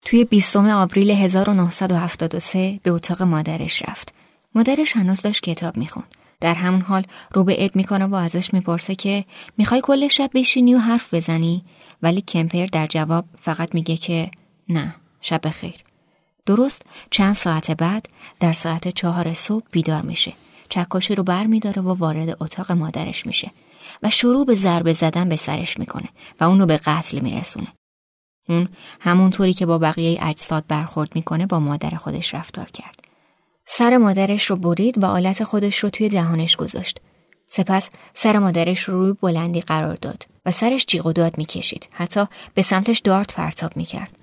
توی 0.04 0.24
20 0.24 0.56
آوریل 0.56 1.10
1973 1.10 2.80
به 2.82 2.90
اتاق 2.90 3.22
مادرش 3.22 3.82
رفت. 3.88 4.14
مادرش 4.54 4.96
هنوز 4.96 5.20
داشت 5.20 5.42
کتاب 5.42 5.76
می‌خوند. 5.76 6.06
در 6.40 6.54
همون 6.54 6.80
حال 6.80 7.04
رو 7.34 7.44
به 7.44 7.64
اد 7.64 7.76
می‌کنه 7.76 8.04
و 8.04 8.14
ازش 8.14 8.54
می‌پرسه 8.54 8.94
که 8.94 9.24
می‌خوای 9.58 9.80
کل 9.84 10.08
شب 10.08 10.30
بشینی 10.34 10.74
و 10.74 10.78
حرف 10.78 11.14
بزنی؟ 11.14 11.64
ولی 12.02 12.20
کمپر 12.20 12.66
در 12.66 12.86
جواب 12.86 13.24
فقط 13.40 13.74
میگه 13.74 13.96
که 13.96 14.30
نه 14.68 14.94
شب 15.20 15.40
خیر 15.48 15.74
درست 16.46 16.82
چند 17.10 17.34
ساعت 17.34 17.70
بعد 17.70 18.08
در 18.40 18.52
ساعت 18.52 18.88
چهار 18.88 19.34
صبح 19.34 19.66
بیدار 19.70 20.02
میشه. 20.02 20.32
چکاشی 20.68 21.14
رو 21.14 21.22
بر 21.22 21.46
میداره 21.46 21.82
و 21.82 21.94
وارد 21.94 22.36
اتاق 22.40 22.72
مادرش 22.72 23.26
میشه 23.26 23.50
و 24.02 24.10
شروع 24.10 24.46
به 24.46 24.54
ضربه 24.54 24.92
زدن 24.92 25.28
به 25.28 25.36
سرش 25.36 25.78
می‌کنه 25.78 26.08
و 26.40 26.44
اونو 26.44 26.66
به 26.66 26.76
قتل 26.76 27.20
میرسونه. 27.20 27.68
اون 28.48 28.68
همونطوری 29.00 29.52
که 29.52 29.66
با 29.66 29.78
بقیه 29.78 30.18
اجساد 30.22 30.66
برخورد 30.68 31.14
می‌کنه 31.14 31.46
با 31.46 31.60
مادر 31.60 31.90
خودش 31.90 32.34
رفتار 32.34 32.66
کرد. 32.70 33.00
سر 33.66 33.96
مادرش 33.96 34.44
رو 34.44 34.56
برید 34.56 35.02
و 35.02 35.06
آلت 35.06 35.44
خودش 35.44 35.78
رو 35.78 35.90
توی 35.90 36.08
دهانش 36.08 36.56
گذاشت. 36.56 37.00
سپس 37.46 37.90
سر 38.14 38.38
مادرش 38.38 38.80
رو 38.80 39.00
روی 39.00 39.12
بلندی 39.12 39.60
قرار 39.60 39.94
داد 39.94 40.26
و 40.46 40.50
سرش 40.50 40.86
جیغ 40.86 41.06
و 41.06 41.12
داد 41.12 41.38
می‌کشید. 41.38 41.88
حتی 41.90 42.24
به 42.54 42.62
سمتش 42.62 42.98
دارت 42.98 43.34
پرتاب 43.34 43.76
می‌کرد. 43.76 44.18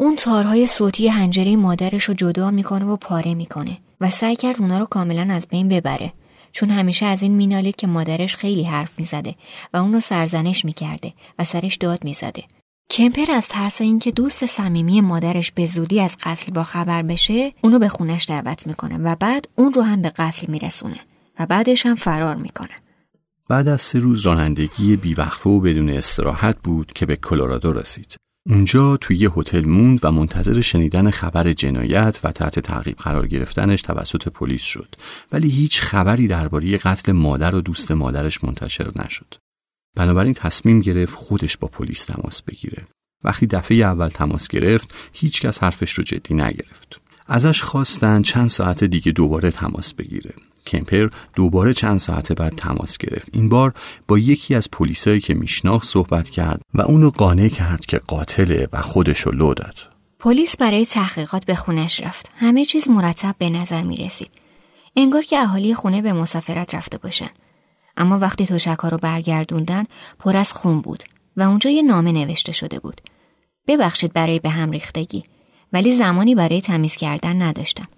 اون 0.00 0.16
تارهای 0.16 0.66
صوتی 0.66 1.08
هنجره 1.08 1.56
مادرش 1.56 2.04
رو 2.04 2.14
جدا 2.14 2.50
می‌کنه 2.50 2.84
و 2.84 2.96
پاره 2.96 3.34
می‌کنه 3.34 3.78
و 4.00 4.10
سعی 4.10 4.36
کرد 4.36 4.56
اونا 4.60 4.78
رو 4.78 4.86
کاملا 4.86 5.34
از 5.34 5.46
بین 5.48 5.68
ببره. 5.68 6.12
چون 6.52 6.70
همیشه 6.70 7.06
از 7.06 7.22
این 7.22 7.32
مینالید 7.32 7.76
که 7.76 7.86
مادرش 7.86 8.36
خیلی 8.36 8.62
حرف 8.62 8.98
می‌زده 8.98 9.34
و 9.74 9.76
اون 9.76 9.92
رو 9.92 10.00
سرزنش 10.00 10.64
می‌کرده 10.64 11.12
و 11.38 11.44
سرش 11.44 11.76
داد 11.76 12.04
می‌زده. 12.04 12.44
کمپر 12.90 13.32
از 13.32 13.48
ترس 13.48 13.80
اینکه 13.80 14.10
دوست 14.10 14.46
صمیمی 14.46 15.00
مادرش 15.00 15.52
به 15.52 15.66
زودی 15.66 16.00
از 16.00 16.16
قتل 16.22 16.52
با 16.52 16.62
خبر 16.62 17.02
بشه 17.02 17.52
اونو 17.62 17.78
به 17.78 17.88
خونش 17.88 18.24
دعوت 18.28 18.66
می‌کنه 18.66 18.98
و 18.98 19.16
بعد 19.20 19.48
اون 19.56 19.72
رو 19.72 19.82
هم 19.82 20.02
به 20.02 20.08
قتل 20.08 20.52
میرسونه 20.52 21.00
و 21.40 21.46
بعدش 21.46 21.86
هم 21.86 21.94
فرار 21.94 22.36
می‌کنه. 22.36 22.74
بعد 23.48 23.68
از 23.68 23.82
سه 23.82 23.98
روز 23.98 24.20
رانندگی 24.20 24.96
بیوقفه 24.96 25.50
و 25.50 25.60
بدون 25.60 25.90
استراحت 25.90 26.56
بود 26.64 26.92
که 26.92 27.06
به 27.06 27.16
کلرادو 27.16 27.72
رسید. 27.72 28.16
اونجا 28.48 28.96
توی 28.96 29.16
یه 29.16 29.30
هتل 29.36 29.64
موند 29.64 30.00
و 30.02 30.12
منتظر 30.12 30.60
شنیدن 30.60 31.10
خبر 31.10 31.52
جنایت 31.52 32.20
و 32.24 32.32
تحت 32.32 32.58
تعقیب 32.58 32.96
قرار 32.96 33.26
گرفتنش 33.26 33.82
توسط 33.82 34.28
پلیس 34.28 34.62
شد. 34.62 34.94
ولی 35.32 35.48
هیچ 35.48 35.80
خبری 35.80 36.28
درباره 36.28 36.78
قتل 36.78 37.12
مادر 37.12 37.54
و 37.54 37.60
دوست 37.60 37.90
مادرش 37.90 38.44
منتشر 38.44 38.92
نشد. 38.96 39.34
بنابراین 39.96 40.34
تصمیم 40.34 40.80
گرفت 40.80 41.14
خودش 41.14 41.56
با 41.56 41.68
پلیس 41.68 42.04
تماس 42.04 42.42
بگیره. 42.42 42.86
وقتی 43.24 43.46
دفعه 43.46 43.76
اول 43.76 44.08
تماس 44.08 44.48
گرفت 44.48 44.94
هیچ 45.12 45.40
کس 45.40 45.62
حرفش 45.62 45.92
رو 45.92 46.04
جدی 46.04 46.34
نگرفت. 46.34 47.00
ازش 47.26 47.62
خواستن 47.62 48.22
چند 48.22 48.48
ساعت 48.48 48.84
دیگه 48.84 49.12
دوباره 49.12 49.50
تماس 49.50 49.94
بگیره. 49.94 50.34
کمپر 50.66 51.08
دوباره 51.34 51.74
چند 51.74 51.98
ساعت 51.98 52.32
بعد 52.32 52.54
تماس 52.56 52.98
گرفت. 52.98 53.28
این 53.32 53.48
بار 53.48 53.74
با 54.08 54.18
یکی 54.18 54.54
از 54.54 54.70
پلیسایی 54.70 55.20
که 55.20 55.34
میشناخت 55.34 55.88
صحبت 55.88 56.30
کرد 56.30 56.60
و 56.74 56.82
اونو 56.82 57.10
قانع 57.10 57.48
کرد 57.48 57.86
که 57.86 57.98
قاتله 57.98 58.68
و 58.72 58.82
خودش 58.82 59.20
رو 59.20 59.32
لو 59.32 59.54
داد. 59.54 59.74
پلیس 60.18 60.56
برای 60.56 60.86
تحقیقات 60.86 61.44
به 61.44 61.54
خونش 61.54 62.04
رفت. 62.04 62.30
همه 62.36 62.64
چیز 62.64 62.88
مرتب 62.88 63.34
به 63.38 63.50
نظر 63.50 63.82
می 63.82 63.96
رسید 63.96 64.30
انگار 64.96 65.22
که 65.22 65.38
اهالی 65.38 65.74
خونه 65.74 66.02
به 66.02 66.12
مسافرت 66.12 66.74
رفته 66.74 66.98
باشن. 66.98 67.30
اما 67.96 68.18
وقتی 68.18 68.46
توشک 68.46 68.78
رو 68.82 68.98
برگردوندن 68.98 69.84
پر 70.18 70.36
از 70.36 70.52
خون 70.52 70.80
بود 70.80 71.02
و 71.36 71.42
اونجا 71.42 71.70
یه 71.70 71.82
نامه 71.82 72.12
نوشته 72.12 72.52
شده 72.52 72.78
بود. 72.78 73.00
ببخشید 73.68 74.12
برای 74.12 74.38
به 74.38 74.48
هم 74.48 74.70
ریختگی 74.70 75.24
ولی 75.72 75.94
زمانی 75.94 76.34
برای 76.34 76.60
تمیز 76.60 76.96
کردن 76.96 77.42
نداشتم. 77.42 77.88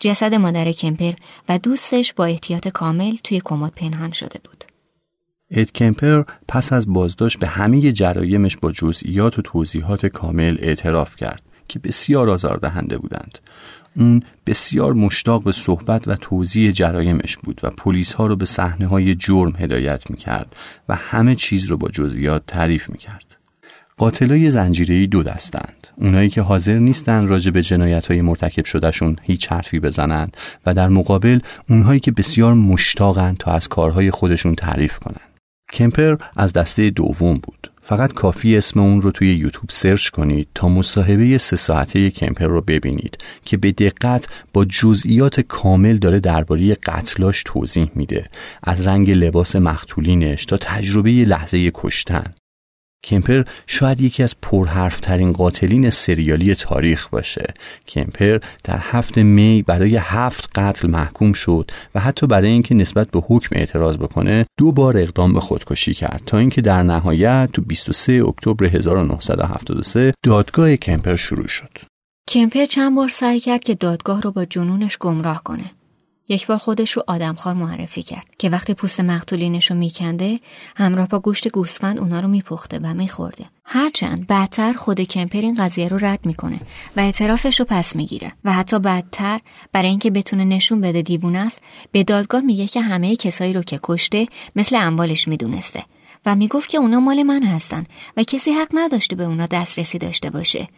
جسد 0.00 0.34
مادر 0.34 0.72
کمپر 0.72 1.12
و 1.48 1.58
دوستش 1.58 2.14
با 2.14 2.24
احتیاط 2.24 2.68
کامل 2.68 3.16
توی 3.24 3.40
کمد 3.44 3.72
پنهان 3.76 4.10
شده 4.10 4.40
بود. 4.44 4.64
اد 5.50 5.72
کمپر 5.72 6.22
پس 6.48 6.72
از 6.72 6.92
بازداشت 6.92 7.38
به 7.38 7.46
همه 7.46 7.92
جرایمش 7.92 8.56
با 8.56 8.72
جزئیات 8.72 9.38
و 9.38 9.42
توضیحات 9.42 10.06
کامل 10.06 10.56
اعتراف 10.60 11.16
کرد 11.16 11.42
که 11.68 11.78
بسیار 11.78 12.30
آزاردهنده 12.30 12.98
بودند. 12.98 13.38
اون 13.96 14.22
بسیار 14.46 14.92
مشتاق 14.92 15.44
به 15.44 15.52
صحبت 15.52 16.08
و 16.08 16.14
توضیح 16.14 16.70
جرایمش 16.70 17.36
بود 17.36 17.60
و 17.62 17.70
پلیس 17.70 18.12
ها 18.12 18.26
رو 18.26 18.36
به 18.36 18.44
صحنه 18.44 18.86
های 18.86 19.14
جرم 19.14 19.56
هدایت 19.58 20.10
می 20.10 20.16
کرد 20.16 20.56
و 20.88 20.94
همه 20.94 21.34
چیز 21.34 21.64
رو 21.64 21.76
با 21.76 21.88
جزئیات 21.88 22.42
تعریف 22.46 22.90
می 22.90 22.98
کرد. 22.98 23.41
قاتلای 23.96 24.50
زنجیره‌ای 24.50 25.06
دو 25.06 25.22
دستند. 25.22 25.86
اونایی 25.96 26.28
که 26.28 26.42
حاضر 26.42 26.78
نیستن 26.78 27.26
راجع 27.26 27.50
به 27.50 27.62
جنایت 27.62 28.06
های 28.06 28.22
مرتکب 28.22 28.64
شدهشون 28.64 29.16
هیچ 29.22 29.52
حرفی 29.52 29.80
بزنند 29.80 30.36
و 30.66 30.74
در 30.74 30.88
مقابل 30.88 31.40
اونهایی 31.70 32.00
که 32.00 32.12
بسیار 32.12 32.54
مشتاقند 32.54 33.36
تا 33.36 33.52
از 33.52 33.68
کارهای 33.68 34.10
خودشون 34.10 34.54
تعریف 34.54 34.98
کنند. 34.98 35.32
کمپر 35.72 36.16
از 36.36 36.52
دسته 36.52 36.90
دوم 36.90 37.34
بود. 37.34 37.72
فقط 37.84 38.12
کافی 38.12 38.56
اسم 38.56 38.80
اون 38.80 39.02
رو 39.02 39.10
توی 39.10 39.34
یوتیوب 39.34 39.70
سرچ 39.70 40.08
کنید 40.08 40.48
تا 40.54 40.68
مصاحبه 40.68 41.38
سه 41.38 41.56
ساعته 41.56 42.10
کمپر 42.10 42.46
رو 42.46 42.60
ببینید 42.60 43.18
که 43.44 43.56
به 43.56 43.72
دقت 43.72 44.28
با 44.52 44.64
جزئیات 44.64 45.40
کامل 45.40 45.96
داره 45.96 46.20
درباره 46.20 46.74
قتلاش 46.74 47.42
توضیح 47.46 47.90
میده. 47.94 48.26
از 48.62 48.86
رنگ 48.86 49.10
لباس 49.10 49.56
مختولینش 49.56 50.44
تا 50.44 50.56
تجربه 50.56 51.10
لحظه 51.10 51.70
کشتن. 51.74 52.34
کمپر 53.04 53.42
شاید 53.66 54.00
یکی 54.00 54.22
از 54.22 54.36
پرحرفترین 54.42 55.32
قاتلین 55.32 55.90
سریالی 55.90 56.54
تاریخ 56.54 57.08
باشه. 57.08 57.54
کمپر 57.88 58.38
در 58.64 58.78
هفت 58.80 59.18
می 59.18 59.62
برای 59.62 59.96
هفت 59.96 60.58
قتل 60.58 60.88
محکوم 60.88 61.32
شد 61.32 61.70
و 61.94 62.00
حتی 62.00 62.26
برای 62.26 62.48
اینکه 62.48 62.74
نسبت 62.74 63.10
به 63.10 63.20
حکم 63.28 63.56
اعتراض 63.56 63.96
بکنه 63.96 64.46
دو 64.58 64.72
بار 64.72 64.98
اقدام 64.98 65.32
به 65.32 65.40
خودکشی 65.40 65.94
کرد 65.94 66.22
تا 66.26 66.38
اینکه 66.38 66.60
در 66.60 66.82
نهایت 66.82 67.48
تو 67.52 67.62
23 67.62 68.22
اکتبر 68.28 68.66
1973 68.66 70.14
دادگاه 70.24 70.76
کمپر 70.76 71.16
شروع 71.16 71.46
شد. 71.46 71.78
کمپر 72.28 72.66
چند 72.66 72.96
بار 72.96 73.08
سعی 73.08 73.40
کرد 73.40 73.64
که 73.64 73.74
دادگاه 73.74 74.22
رو 74.22 74.32
با 74.32 74.44
جنونش 74.44 74.98
گمراه 74.98 75.42
کنه. 75.44 75.70
یک 76.32 76.46
بار 76.46 76.58
خودش 76.58 76.92
رو 76.92 77.04
آدمخوار 77.06 77.54
معرفی 77.54 78.02
کرد 78.02 78.26
که 78.38 78.50
وقتی 78.50 78.74
پوست 78.74 79.00
مقتولینش 79.00 79.70
رو 79.70 79.76
میکنده 79.76 80.40
همراه 80.76 81.08
با 81.08 81.18
گوشت 81.18 81.48
گوسفند 81.48 81.98
اونا 81.98 82.20
رو 82.20 82.28
میپخته 82.28 82.78
و 82.78 82.94
میخورده. 82.94 83.44
هرچند 83.64 84.26
بعدتر 84.26 84.72
خود 84.72 85.00
کمپر 85.00 85.38
این 85.38 85.54
قضیه 85.54 85.88
رو 85.88 85.98
رد 86.04 86.26
می‌کنه 86.26 86.60
و 86.96 87.00
اعترافش 87.00 87.60
رو 87.60 87.66
پس 87.68 87.96
می‌گیره 87.96 88.32
و 88.44 88.52
حتی 88.52 88.78
بعدتر 88.78 89.40
برای 89.72 89.88
اینکه 89.88 90.10
بتونه 90.10 90.44
نشون 90.44 90.80
بده 90.80 91.02
دیوونه 91.02 91.38
است 91.38 91.62
به 91.92 92.04
دادگاه 92.04 92.40
میگه 92.40 92.66
که 92.66 92.80
همه 92.80 93.16
کسایی 93.16 93.52
رو 93.52 93.62
که 93.62 93.80
کشته 93.82 94.26
مثل 94.56 94.76
اموالش 94.76 95.28
می‌دونسته 95.28 95.84
و 96.26 96.34
می‌گفت 96.34 96.70
که 96.70 96.78
اونا 96.78 97.00
مال 97.00 97.22
من 97.22 97.42
هستن 97.42 97.86
و 98.16 98.22
کسی 98.22 98.52
حق 98.52 98.68
نداشته 98.74 99.16
به 99.16 99.24
اونا 99.24 99.46
دسترسی 99.46 99.98
داشته 99.98 100.30
باشه. 100.30 100.68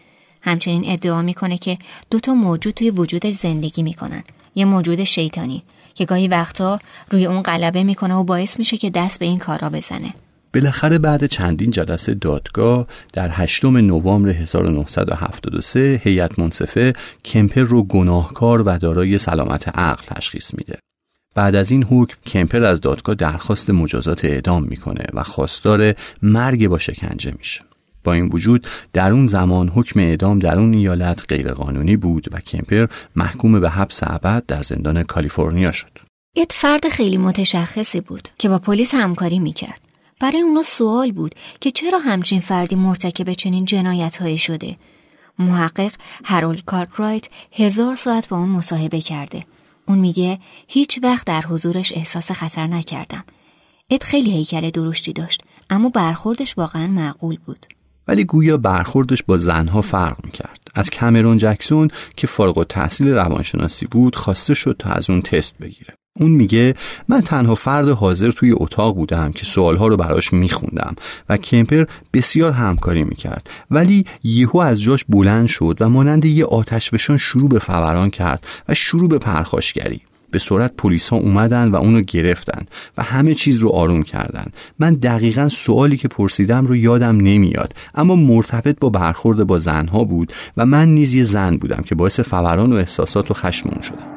همچنین 0.43 0.83
ادعا 0.87 1.23
می‌کنه 1.23 1.59
که 1.59 1.79
دوتا 2.11 2.35
موجود 2.35 2.75
توی 2.75 2.91
وجودش 2.91 3.33
زندگی 3.33 3.83
می‌کنن. 3.83 4.25
یه 4.55 4.65
موجود 4.65 5.05
شیطانی 5.05 5.63
که 5.95 6.05
گاهی 6.05 6.29
وقتا 6.29 6.79
روی 7.11 7.27
اون 7.27 7.43
غلبه 7.43 7.85
می‌کنه 7.85 8.15
و 8.15 8.25
باعث 8.25 8.59
میشه 8.59 8.77
که 8.77 8.91
دست 8.91 9.19
به 9.19 9.27
این 9.27 9.39
کارا 9.39 9.71
بزنه 9.71 10.15
بالاخره 10.55 10.99
بعد 10.99 11.27
چندین 11.27 11.71
جلسه 11.71 12.15
دادگاه 12.15 12.87
در 13.13 13.29
8 13.33 13.65
نوامبر 13.65 14.29
1973 14.29 16.01
هیئت 16.05 16.39
منصفه 16.39 16.93
کمپر 17.25 17.61
رو 17.61 17.83
گناهکار 17.83 18.63
و 18.63 18.79
دارای 18.79 19.19
سلامت 19.19 19.69
عقل 19.69 20.05
تشخیص 20.07 20.55
میده. 20.55 20.79
بعد 21.35 21.57
از 21.57 21.71
این 21.71 21.85
حکم 21.85 22.17
کمپر 22.27 22.65
از 22.65 22.81
دادگاه 22.81 23.15
درخواست 23.15 23.71
مجازات 23.71 24.25
اعدام 24.25 24.65
می‌کنه 24.65 25.05
و 25.13 25.23
خواستار 25.23 25.95
مرگ 26.23 26.69
با 26.69 26.79
شکنجه 26.79 27.35
میشه. 27.39 27.61
با 28.05 28.13
این 28.13 28.31
وجود 28.33 28.67
در 28.93 29.13
اون 29.13 29.27
زمان 29.27 29.69
حکم 29.69 30.01
اعدام 30.01 30.39
در 30.39 30.59
اون 30.59 30.75
ایالت 30.75 31.25
غیرقانونی 31.29 31.97
بود 31.97 32.27
و 32.33 32.41
کمپر 32.41 32.87
محکوم 33.17 33.61
به 33.61 33.71
حبس 33.71 34.01
ابد 34.03 34.47
در 34.47 34.63
زندان 34.63 35.03
کالیفرنیا 35.03 35.73
شد. 35.73 35.99
اد 36.37 36.53
فرد 36.53 36.89
خیلی 36.89 37.17
متشخصی 37.17 38.01
بود 38.01 38.29
که 38.39 38.49
با 38.49 38.59
پلیس 38.59 38.95
همکاری 38.95 39.39
می‌کرد. 39.39 39.81
برای 40.21 40.41
اونا 40.41 40.63
سوال 40.63 41.13
بود 41.13 41.35
که 41.61 41.71
چرا 41.71 41.99
همچین 41.99 42.41
فردی 42.41 42.77
مرتکب 42.77 43.33
چنین 43.33 43.65
جنایت 43.65 44.17
هایی 44.17 44.39
شده. 44.39 44.77
محقق 45.39 45.93
هرولد 46.25 46.61
کارترایت 46.67 47.29
هزار 47.53 47.95
ساعت 47.95 48.29
با 48.29 48.37
اون 48.37 48.49
مصاحبه 48.49 49.01
کرده. 49.01 49.47
اون 49.89 49.99
میگه 49.99 50.39
هیچ 50.69 51.01
وقت 51.03 51.27
در 51.27 51.43
حضورش 51.43 51.93
احساس 51.93 52.33
خطر 52.33 52.67
نکردم. 52.67 53.25
اد 53.91 54.05
خیلی 54.05 54.33
هیکل 54.33 54.71
درشتی 54.71 55.13
داشت 55.13 55.43
اما 55.71 55.89
برخوردش 55.89 56.59
واقعا 56.59 56.87
معقول 56.87 57.39
بود. 57.47 57.67
ولی 58.09 58.25
گویا 58.25 58.57
برخوردش 58.57 59.23
با 59.23 59.37
زنها 59.37 59.83
فرق 59.83 60.17
می‌کرد. 60.25 60.61
از 60.75 60.91
کامرون 60.91 61.37
جکسون 61.37 61.89
که 62.17 62.27
فارغ 62.27 62.59
التحصیل 62.59 63.09
روانشناسی 63.09 63.87
بود 63.87 64.17
خواسته 64.17 64.55
شد 64.55 64.77
تا 64.79 64.91
از 64.91 65.11
اون 65.11 65.23
تست 65.23 65.59
بگیره. 65.59 65.95
اون 66.21 66.31
میگه 66.31 66.75
من 67.09 67.21
تنها 67.21 67.55
فرد 67.55 67.89
حاضر 67.89 68.31
توی 68.31 68.53
اتاق 68.57 68.95
بودم 68.95 69.33
که 69.33 69.45
سوالها 69.45 69.87
رو 69.87 69.97
براش 69.97 70.33
میخوندم 70.33 70.97
و 71.29 71.37
کمپر 71.37 71.85
بسیار 72.13 72.53
همکاری 72.53 73.05
می‌کرد. 73.05 73.51
ولی 73.71 74.05
یهو 74.25 74.59
از 74.59 74.83
جاش 74.83 75.05
بلند 75.09 75.47
شد 75.47 75.77
و 75.81 75.89
مانند 75.89 76.25
یه 76.25 76.45
آتشفشان 76.45 77.17
شروع 77.17 77.49
به 77.49 77.59
فوران 77.59 78.11
کرد 78.11 78.47
و 78.69 78.75
شروع 78.75 79.09
به 79.09 79.19
پرخاشگری. 79.19 80.01
به 80.35 80.41
سرعت 80.41 80.73
پلیس 80.77 81.09
ها 81.09 81.17
اومدن 81.17 81.69
و 81.69 81.77
اونو 81.77 82.01
گرفتن 82.01 82.67
و 82.99 83.03
همه 83.03 83.35
چیز 83.35 83.59
رو 83.59 83.71
آروم 83.71 84.03
کردن. 84.03 84.47
من 84.79 84.95
دقیقا 84.95 85.49
سوالی 85.49 85.97
که 85.97 86.09
پرسیدم 86.09 86.67
رو 86.67 86.77
یادم 86.77 87.17
نمیاد 87.17 87.73
اما 87.95 88.17
مرتبط 88.17 88.77
با 88.81 88.91
برخورد 88.91 89.45
با 89.47 89.59
زنها 89.59 90.05
بود 90.05 90.33
و 90.57 90.67
من 90.67 90.89
نیز 90.89 91.15
یه 91.15 91.25
زن 91.25 91.57
بودم 91.57 91.83
که 91.87 91.95
باعث 91.95 92.21
فوران 92.21 92.73
و 92.73 92.77
احساسات 92.77 93.31
و 93.31 93.35
خشم 93.35 93.69
اون 93.69 93.83
شدم. 93.83 94.15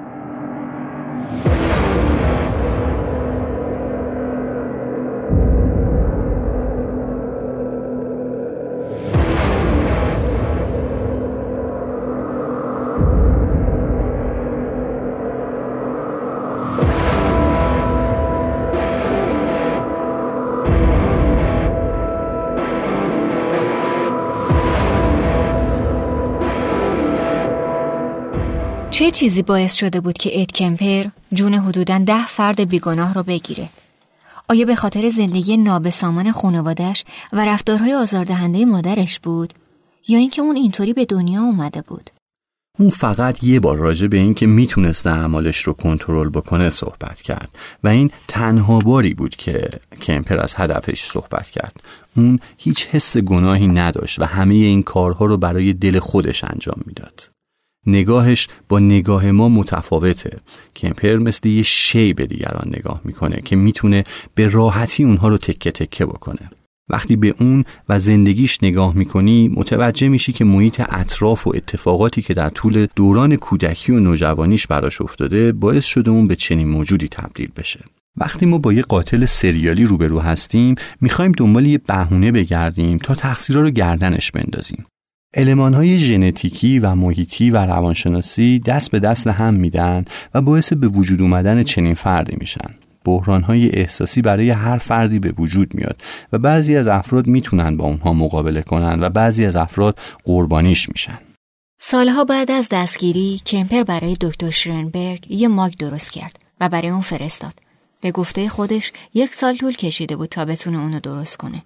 چه 28.97 29.11
چیزی 29.11 29.43
باعث 29.43 29.73
شده 29.73 29.99
بود 29.99 30.17
که 30.17 30.41
اد 30.41 30.51
کمپر 30.51 31.05
جون 31.33 31.53
حدودا 31.53 31.97
ده 31.97 32.27
فرد 32.27 32.69
بیگناه 32.69 33.13
رو 33.13 33.23
بگیره؟ 33.23 33.69
آیا 34.49 34.65
به 34.65 34.75
خاطر 34.75 35.09
زندگی 35.09 35.57
نابسامان 35.57 36.31
خانوادش 36.31 37.03
و 37.33 37.45
رفتارهای 37.45 37.93
آزاردهنده 37.93 38.65
مادرش 38.65 39.19
بود؟ 39.19 39.53
یا 40.07 40.19
اینکه 40.19 40.41
اون 40.41 40.55
اینطوری 40.55 40.93
به 40.93 41.05
دنیا 41.05 41.41
اومده 41.41 41.81
بود؟ 41.81 42.09
اون 42.79 42.89
فقط 42.89 43.43
یه 43.43 43.59
بار 43.59 43.77
راجع 43.77 44.07
به 44.07 44.17
اینکه 44.17 44.47
می‌تونسته 44.47 45.09
اعمالش 45.09 45.57
رو 45.57 45.73
کنترل 45.73 46.29
بکنه 46.29 46.69
صحبت 46.69 47.21
کرد 47.21 47.49
و 47.83 47.87
این 47.87 48.11
تنها 48.27 48.79
باری 48.79 49.13
بود 49.13 49.35
که 49.35 49.69
کمپر 50.01 50.39
از 50.39 50.53
هدفش 50.57 51.01
صحبت 51.01 51.49
کرد 51.49 51.83
اون 52.15 52.39
هیچ 52.57 52.87
حس 52.87 53.17
گناهی 53.17 53.67
نداشت 53.67 54.19
و 54.19 54.25
همه 54.25 54.53
این 54.53 54.83
کارها 54.83 55.25
رو 55.25 55.37
برای 55.37 55.73
دل 55.73 55.99
خودش 55.99 56.43
انجام 56.43 56.81
می‌داد 56.85 57.36
نگاهش 57.87 58.47
با 58.69 58.79
نگاه 58.79 59.31
ما 59.31 59.49
متفاوته 59.49 60.37
کمپر 60.75 61.17
مثل 61.17 61.47
یه 61.49 61.63
شی 61.63 62.13
به 62.13 62.25
دیگران 62.25 62.73
نگاه 62.77 63.01
می‌کنه 63.03 63.41
که 63.45 63.55
می‌تونه 63.55 64.03
به 64.35 64.47
راحتی 64.47 65.03
اونها 65.03 65.27
رو 65.27 65.37
تکه 65.37 65.71
تکه 65.71 66.05
بکنه. 66.05 66.49
وقتی 66.89 67.15
به 67.15 67.35
اون 67.39 67.63
و 67.89 67.99
زندگیش 67.99 68.63
نگاه 68.63 68.95
می‌کنی 68.95 69.47
متوجه 69.47 70.07
میشی 70.07 70.33
که 70.33 70.45
محیط 70.45 70.81
اطراف 70.89 71.47
و 71.47 71.51
اتفاقاتی 71.55 72.21
که 72.21 72.33
در 72.33 72.49
طول 72.49 72.87
دوران 72.95 73.35
کودکی 73.35 73.91
و 73.91 73.99
نوجوانیش 73.99 74.67
براش 74.67 75.01
افتاده 75.01 75.51
باعث 75.51 75.85
شده 75.85 76.11
اون 76.11 76.27
به 76.27 76.35
چنین 76.35 76.67
موجودی 76.67 77.07
تبدیل 77.07 77.51
بشه. 77.55 77.79
وقتی 78.17 78.45
ما 78.45 78.57
با 78.57 78.73
یه 78.73 78.81
قاتل 78.81 79.25
سریالی 79.25 79.85
روبرو 79.85 80.19
هستیم 80.19 80.75
می‌خوایم 81.01 81.31
دنبال 81.31 81.65
یه 81.65 81.77
بهونه 81.77 82.31
بگردیم 82.31 82.97
تا 82.97 83.15
تقصیرها 83.15 83.61
رو 83.61 83.69
گردنش 83.69 84.31
بندازیم. 84.31 84.85
های 85.35 85.97
ژنتیکی 85.97 86.79
و 86.79 86.95
محیطی 86.95 87.51
و 87.51 87.57
روانشناسی 87.57 88.59
دست 88.59 88.91
به 88.91 88.99
دست 88.99 89.27
هم 89.27 89.53
میدن 89.53 90.05
و 90.33 90.41
باعث 90.41 90.73
به 90.73 90.87
وجود 90.87 91.21
اومدن 91.21 91.63
چنین 91.63 91.93
فردی 91.93 92.37
میشن. 92.39 92.75
های 93.43 93.69
احساسی 93.69 94.21
برای 94.21 94.49
هر 94.49 94.77
فردی 94.77 95.19
به 95.19 95.31
وجود 95.31 95.73
میاد 95.73 96.01
و 96.33 96.37
بعضی 96.37 96.77
از 96.77 96.87
افراد 96.87 97.27
می‌تونن 97.27 97.77
با 97.77 97.85
اونها 97.85 98.13
مقابله 98.13 98.61
کنن 98.61 99.03
و 99.03 99.09
بعضی 99.09 99.45
از 99.45 99.55
افراد 99.55 99.99
قربانیش 100.23 100.89
میشن. 100.89 101.19
سالها 101.79 102.25
بعد 102.25 102.51
از 102.51 102.67
دستگیری 102.71 103.41
کمپر 103.45 103.83
برای 103.83 104.17
دکتر 104.21 104.49
شرنبرگ 104.49 105.31
یه 105.31 105.47
ماگ 105.47 105.73
درست 105.73 106.11
کرد 106.11 106.39
و 106.61 106.69
برای 106.69 106.89
اون 106.89 107.01
فرستاد. 107.01 107.53
به 108.01 108.11
گفته 108.11 108.49
خودش 108.49 108.91
یک 109.13 109.35
سال 109.35 109.57
طول 109.57 109.73
کشیده 109.73 110.15
بود 110.15 110.29
تا 110.29 110.45
بتونه 110.45 110.79
اونو 110.79 110.99
درست 110.99 111.37
کنه. 111.37 111.63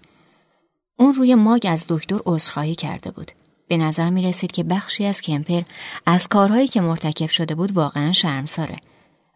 اون 0.99 1.13
روی 1.13 1.35
ماگ 1.35 1.67
از 1.69 1.85
دکتر 1.89 2.17
عذرخواهی 2.25 2.75
کرده 2.75 3.11
بود. 3.11 3.31
به 3.71 3.77
نظر 3.77 4.09
می 4.09 4.23
رسید 4.23 4.51
که 4.51 4.63
بخشی 4.63 5.05
از 5.05 5.21
کمپر 5.21 5.61
از 6.05 6.27
کارهایی 6.27 6.67
که 6.67 6.81
مرتکب 6.81 7.29
شده 7.29 7.55
بود 7.55 7.71
واقعا 7.71 8.11
شرمساره 8.11 8.75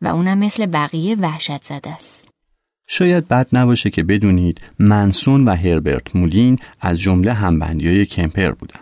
و 0.02 0.08
اونم 0.08 0.38
مثل 0.38 0.66
بقیه 0.66 1.16
وحشت 1.16 1.64
زده 1.64 1.90
است. 1.90 2.28
شاید 2.88 3.28
بد 3.28 3.48
نباشه 3.54 3.90
که 3.90 4.04
بدونید 4.04 4.62
منسون 4.80 5.46
و 5.46 5.56
هربرت 5.56 6.16
مولین 6.16 6.60
از 6.82 7.00
جمله 7.00 7.34
همبندی 7.34 7.88
های 7.88 8.06
کمپر 8.06 8.52
بودن. 8.52 8.80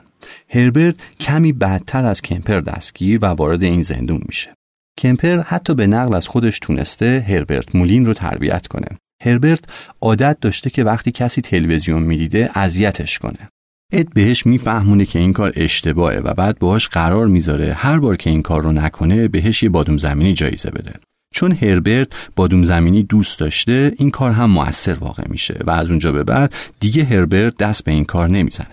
هربرت 0.49 0.95
کمی 1.19 1.53
بدتر 1.53 2.05
از 2.05 2.21
کمپر 2.21 2.59
دستگیر 2.59 3.19
و 3.21 3.25
وارد 3.25 3.63
این 3.63 3.81
زندون 3.81 4.21
میشه. 4.25 4.53
کمپر 4.97 5.41
حتی 5.41 5.75
به 5.75 5.87
نقل 5.87 6.15
از 6.15 6.27
خودش 6.27 6.59
تونسته 6.59 7.25
هربرت 7.27 7.75
مولین 7.75 8.05
رو 8.05 8.13
تربیت 8.13 8.67
کنه. 8.67 8.87
هربرت 9.23 9.63
عادت 10.01 10.37
داشته 10.41 10.69
که 10.69 10.83
وقتی 10.83 11.11
کسی 11.11 11.41
تلویزیون 11.41 12.03
می‌دیده 12.03 12.49
اذیتش 12.55 13.19
کنه. 13.19 13.49
اد 13.93 14.13
بهش 14.13 14.45
میفهمونه 14.45 15.05
که 15.05 15.19
این 15.19 15.33
کار 15.33 15.53
اشتباهه 15.55 16.17
و 16.17 16.33
بعد 16.33 16.59
باهاش 16.59 16.87
قرار 16.87 17.27
می‌ذاره 17.27 17.73
هر 17.73 17.99
بار 17.99 18.17
که 18.17 18.29
این 18.29 18.41
کار 18.41 18.61
رو 18.61 18.71
نکنه 18.71 19.27
بهش 19.27 19.63
یه 19.63 19.69
بادوم 19.69 19.97
زمینی 19.97 20.33
جایزه 20.33 20.71
بده. 20.71 20.93
چون 21.33 21.51
هربرت 21.51 22.07
بادوم 22.35 22.63
زمینی 22.63 23.03
دوست 23.03 23.39
داشته 23.39 23.93
این 23.97 24.09
کار 24.09 24.31
هم 24.31 24.49
موثر 24.49 24.93
واقع 24.93 25.23
میشه 25.29 25.59
و 25.67 25.71
از 25.71 25.89
اونجا 25.89 26.11
به 26.11 26.23
بعد 26.23 26.53
دیگه 26.79 27.03
هربرت 27.03 27.57
دست 27.57 27.83
به 27.83 27.91
این 27.91 28.05
کار 28.05 28.29
نمی‌زنه. 28.29 28.67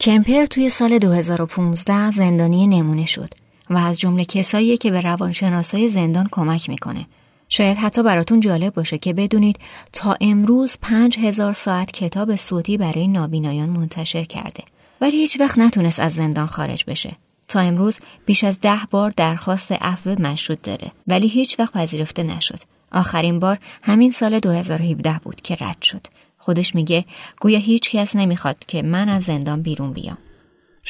کمپر 0.00 0.46
توی 0.46 0.68
سال 0.68 0.98
2015 0.98 2.10
زندانی 2.10 2.66
نمونه 2.66 3.06
شد 3.06 3.28
و 3.70 3.76
از 3.76 4.00
جمله 4.00 4.24
کسایی 4.24 4.76
که 4.76 4.90
به 4.90 5.00
روانشناسای 5.00 5.88
زندان 5.88 6.28
کمک 6.30 6.68
می‌کنه. 6.68 7.06
شاید 7.52 7.76
حتی 7.76 8.02
براتون 8.02 8.40
جالب 8.40 8.74
باشه 8.74 8.98
که 8.98 9.12
بدونید 9.12 9.58
تا 9.92 10.16
امروز 10.20 10.76
پنج 10.82 11.18
هزار 11.18 11.52
ساعت 11.52 11.90
کتاب 11.90 12.36
صوتی 12.36 12.78
برای 12.78 13.08
نابینایان 13.08 13.68
منتشر 13.68 14.24
کرده 14.24 14.64
ولی 15.00 15.16
هیچ 15.16 15.40
وقت 15.40 15.58
نتونست 15.58 16.00
از 16.00 16.14
زندان 16.14 16.46
خارج 16.46 16.84
بشه. 16.86 17.12
تا 17.48 17.60
امروز 17.60 17.98
بیش 18.26 18.44
از 18.44 18.60
ده 18.60 18.78
بار 18.90 19.12
درخواست 19.16 19.72
عفو 19.72 20.10
مشروط 20.10 20.58
داره 20.62 20.92
ولی 21.06 21.28
هیچ 21.28 21.58
وقت 21.58 21.72
پذیرفته 21.72 22.22
نشد. 22.22 22.60
آخرین 22.92 23.38
بار 23.38 23.58
همین 23.82 24.10
سال 24.10 24.38
2017 24.38 25.20
بود 25.24 25.40
که 25.40 25.56
رد 25.60 25.82
شد. 25.82 26.06
خودش 26.38 26.74
میگه 26.74 27.04
گویا 27.40 27.58
هیچ 27.58 27.90
کس 27.90 28.16
نمی‌خواد 28.16 28.56
که 28.66 28.82
من 28.82 29.08
از 29.08 29.22
زندان 29.22 29.62
بیرون 29.62 29.92
بیام. 29.92 30.18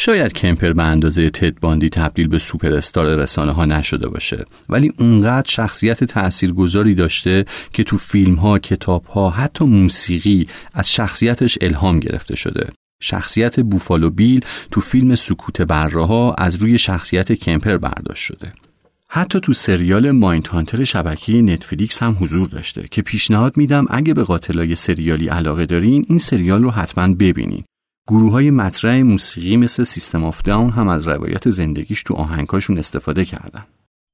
شاید 0.03 0.33
کمپر 0.33 0.73
به 0.73 0.83
اندازه 0.83 1.31
تد 1.31 1.61
باندی 1.61 1.89
تبدیل 1.89 2.29
به 2.29 2.39
سوپر 2.39 2.75
استار 2.75 3.17
رسانه 3.17 3.53
ها 3.53 3.65
نشده 3.65 4.09
باشه 4.09 4.45
ولی 4.69 4.93
اونقدر 4.99 5.51
شخصیت 5.51 6.05
تاثیرگذاری 6.05 6.95
داشته 6.95 7.45
که 7.73 7.85
تو 7.85 7.97
فیلم 7.97 8.35
ها، 8.35 8.59
کتاب 8.59 9.05
ها، 9.05 9.31
حتی 9.31 9.65
موسیقی 9.65 10.49
از 10.75 10.93
شخصیتش 10.93 11.59
الهام 11.61 12.01
گرفته 12.01 12.37
شده. 12.37 12.69
شخصیت 13.01 13.61
بوفالو 13.61 14.11
بیل 14.11 14.45
تو 14.71 14.81
فیلم 14.81 15.15
سکوت 15.15 15.63
بره‌ها 15.63 16.35
از 16.35 16.55
روی 16.55 16.79
شخصیت 16.79 17.33
کمپر 17.33 17.77
برداشت 17.77 18.25
شده. 18.25 18.53
حتی 19.09 19.41
تو 19.41 19.53
سریال 19.53 20.11
Mindhunter 20.11 20.85
شبکه 20.85 21.43
Netflix 21.43 22.03
هم 22.03 22.17
حضور 22.21 22.47
داشته 22.47 22.85
که 22.91 23.03
پیشنهاد 23.03 23.57
میدم 23.57 23.87
اگه 23.91 24.15
به 24.15 24.23
قاتلای 24.23 24.75
سریالی 24.75 25.29
علاقه 25.29 25.67
دارین 25.67 26.07
این 26.09 26.19
سریال 26.19 26.63
رو 26.63 26.71
حتما 26.71 27.15
ببینین. 27.15 27.65
گروه 28.11 28.33
های 28.33 28.51
مطرح 28.51 29.03
موسیقی 29.03 29.57
مثل 29.57 29.85
System 29.85 30.25
of 30.25 30.43
a 30.43 30.49
Down 30.49 30.71
هم 30.71 30.89
از 30.89 31.09
روایت 31.09 31.51
زندگیش 31.51 32.03
تو 32.03 32.15
آهنگاشون 32.15 32.79
استفاده 32.79 33.25
کردن. 33.25 33.67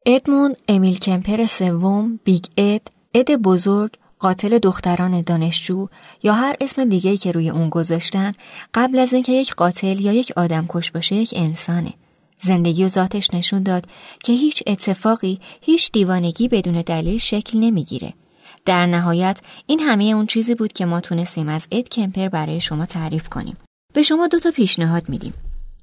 ادموند 0.07 0.57
امیل 0.69 0.99
کمپر 0.99 1.47
سوم، 1.47 2.21
Big 2.25 2.45
Ed، 2.57 2.89
اد 3.15 3.37
بزرگ، 3.37 3.91
قاتل 4.19 4.59
دختران 4.59 5.21
دانشجو 5.21 5.87
یا 6.23 6.33
هر 6.33 6.57
اسم 6.61 6.85
دیگه 6.85 7.17
که 7.17 7.33
روی 7.33 7.51
اون 7.51 7.69
گذاشتن 7.69 8.33
قبل 8.75 8.99
از 8.99 9.13
اینکه 9.13 9.33
یک 9.33 9.55
قاتل 9.55 10.01
یا 10.01 10.13
یک 10.13 10.33
آدم 10.37 10.67
کش 10.69 10.91
باشه 10.91 11.15
یک 11.15 11.35
انسانه. 11.37 11.93
زندگی 12.39 12.85
و 12.85 12.89
ذاتش 12.89 13.35
نشون 13.35 13.63
داد 13.63 13.87
که 14.25 14.33
هیچ 14.33 14.63
اتفاقی، 14.67 15.41
هیچ 15.61 15.93
دیوانگی 15.93 16.49
بدون 16.49 16.83
دلیل 16.83 17.19
شکل 17.19 17.59
نمی‌گیره. 17.59 18.15
در 18.65 18.87
نهایت 18.87 19.41
این 19.67 19.81
همه 19.81 20.05
اون 20.05 20.27
چیزی 20.27 20.55
بود 20.55 20.73
که 20.73 20.87
ما 20.87 21.01
تونستیم 21.01 21.49
از 21.49 21.69
اد 21.73 21.89
کمپر 21.89 22.29
برای 22.29 22.61
شما 22.61 22.87
تعریف 22.87 23.29
کنیم. 23.29 23.57
به 23.97 24.03
شما 24.03 24.27
دو 24.27 24.39
تا 24.39 24.51
پیشنهاد 24.51 25.09
میدیم. 25.09 25.35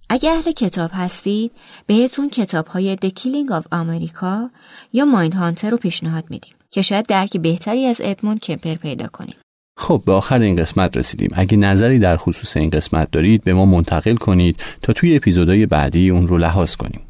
اگه 0.09 0.31
اهل 0.31 0.51
کتاب 0.51 0.89
هستید 0.93 1.51
بهتون 1.87 2.29
کتاب 2.29 2.67
های 2.67 2.95
The 2.95 3.09
Killing 3.09 3.61
of 3.61 3.63
America 3.63 4.51
یا 4.93 5.05
مایند 5.05 5.33
هانتر 5.33 5.69
رو 5.69 5.77
پیشنهاد 5.77 6.23
میدیم 6.29 6.53
که 6.71 6.81
شاید 6.81 7.05
درک 7.05 7.37
بهتری 7.37 7.85
از 7.85 8.01
ادموند 8.03 8.39
کمپر 8.39 8.75
پیدا 8.75 9.07
کنید. 9.07 9.35
خب 9.77 10.03
به 10.05 10.11
آخر 10.11 10.39
این 10.39 10.55
قسمت 10.55 10.97
رسیدیم 10.97 11.29
اگه 11.33 11.57
نظری 11.57 11.99
در 11.99 12.17
خصوص 12.17 12.57
این 12.57 12.69
قسمت 12.69 13.11
دارید 13.11 13.43
به 13.43 13.53
ما 13.53 13.65
منتقل 13.65 14.15
کنید 14.15 14.63
تا 14.81 14.93
توی 14.93 15.15
اپیزودهای 15.15 15.65
بعدی 15.65 16.09
اون 16.09 16.27
رو 16.27 16.37
لحاظ 16.37 16.75
کنیم 16.75 17.01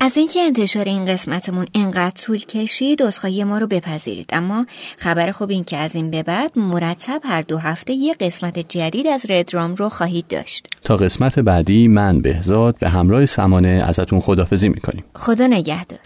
از 0.00 0.16
اینکه 0.16 0.40
انتشار 0.40 0.84
این 0.84 1.04
قسمتمون 1.04 1.66
انقدر 1.74 2.10
طول 2.10 2.38
کشید 2.38 3.02
عذرخواهی 3.02 3.44
ما 3.44 3.58
رو 3.58 3.66
بپذیرید. 3.66 4.30
اما 4.32 4.66
خبر 4.98 5.30
خوب 5.30 5.50
این 5.50 5.64
که 5.64 5.76
از 5.76 5.94
این 5.94 6.10
به 6.10 6.22
بعد 6.22 6.58
مرتب 6.58 7.20
هر 7.24 7.42
دو 7.42 7.58
هفته 7.58 7.92
یه 7.92 8.14
قسمت 8.14 8.58
جدید 8.58 9.06
از 9.06 9.30
ردرام 9.30 9.74
رو 9.74 9.88
خواهید 9.88 10.26
داشت. 10.28 10.66
تا 10.84 10.96
قسمت 10.96 11.38
بعدی 11.38 11.88
من 11.88 12.22
بهزاد 12.22 12.78
به 12.78 12.88
همراه 12.88 13.26
سمانه 13.26 13.82
ازتون 13.84 14.20
خدافزی 14.20 14.68
می‌کنیم. 14.68 15.04
خدا 15.14 15.46
نگهدار. 15.46 16.00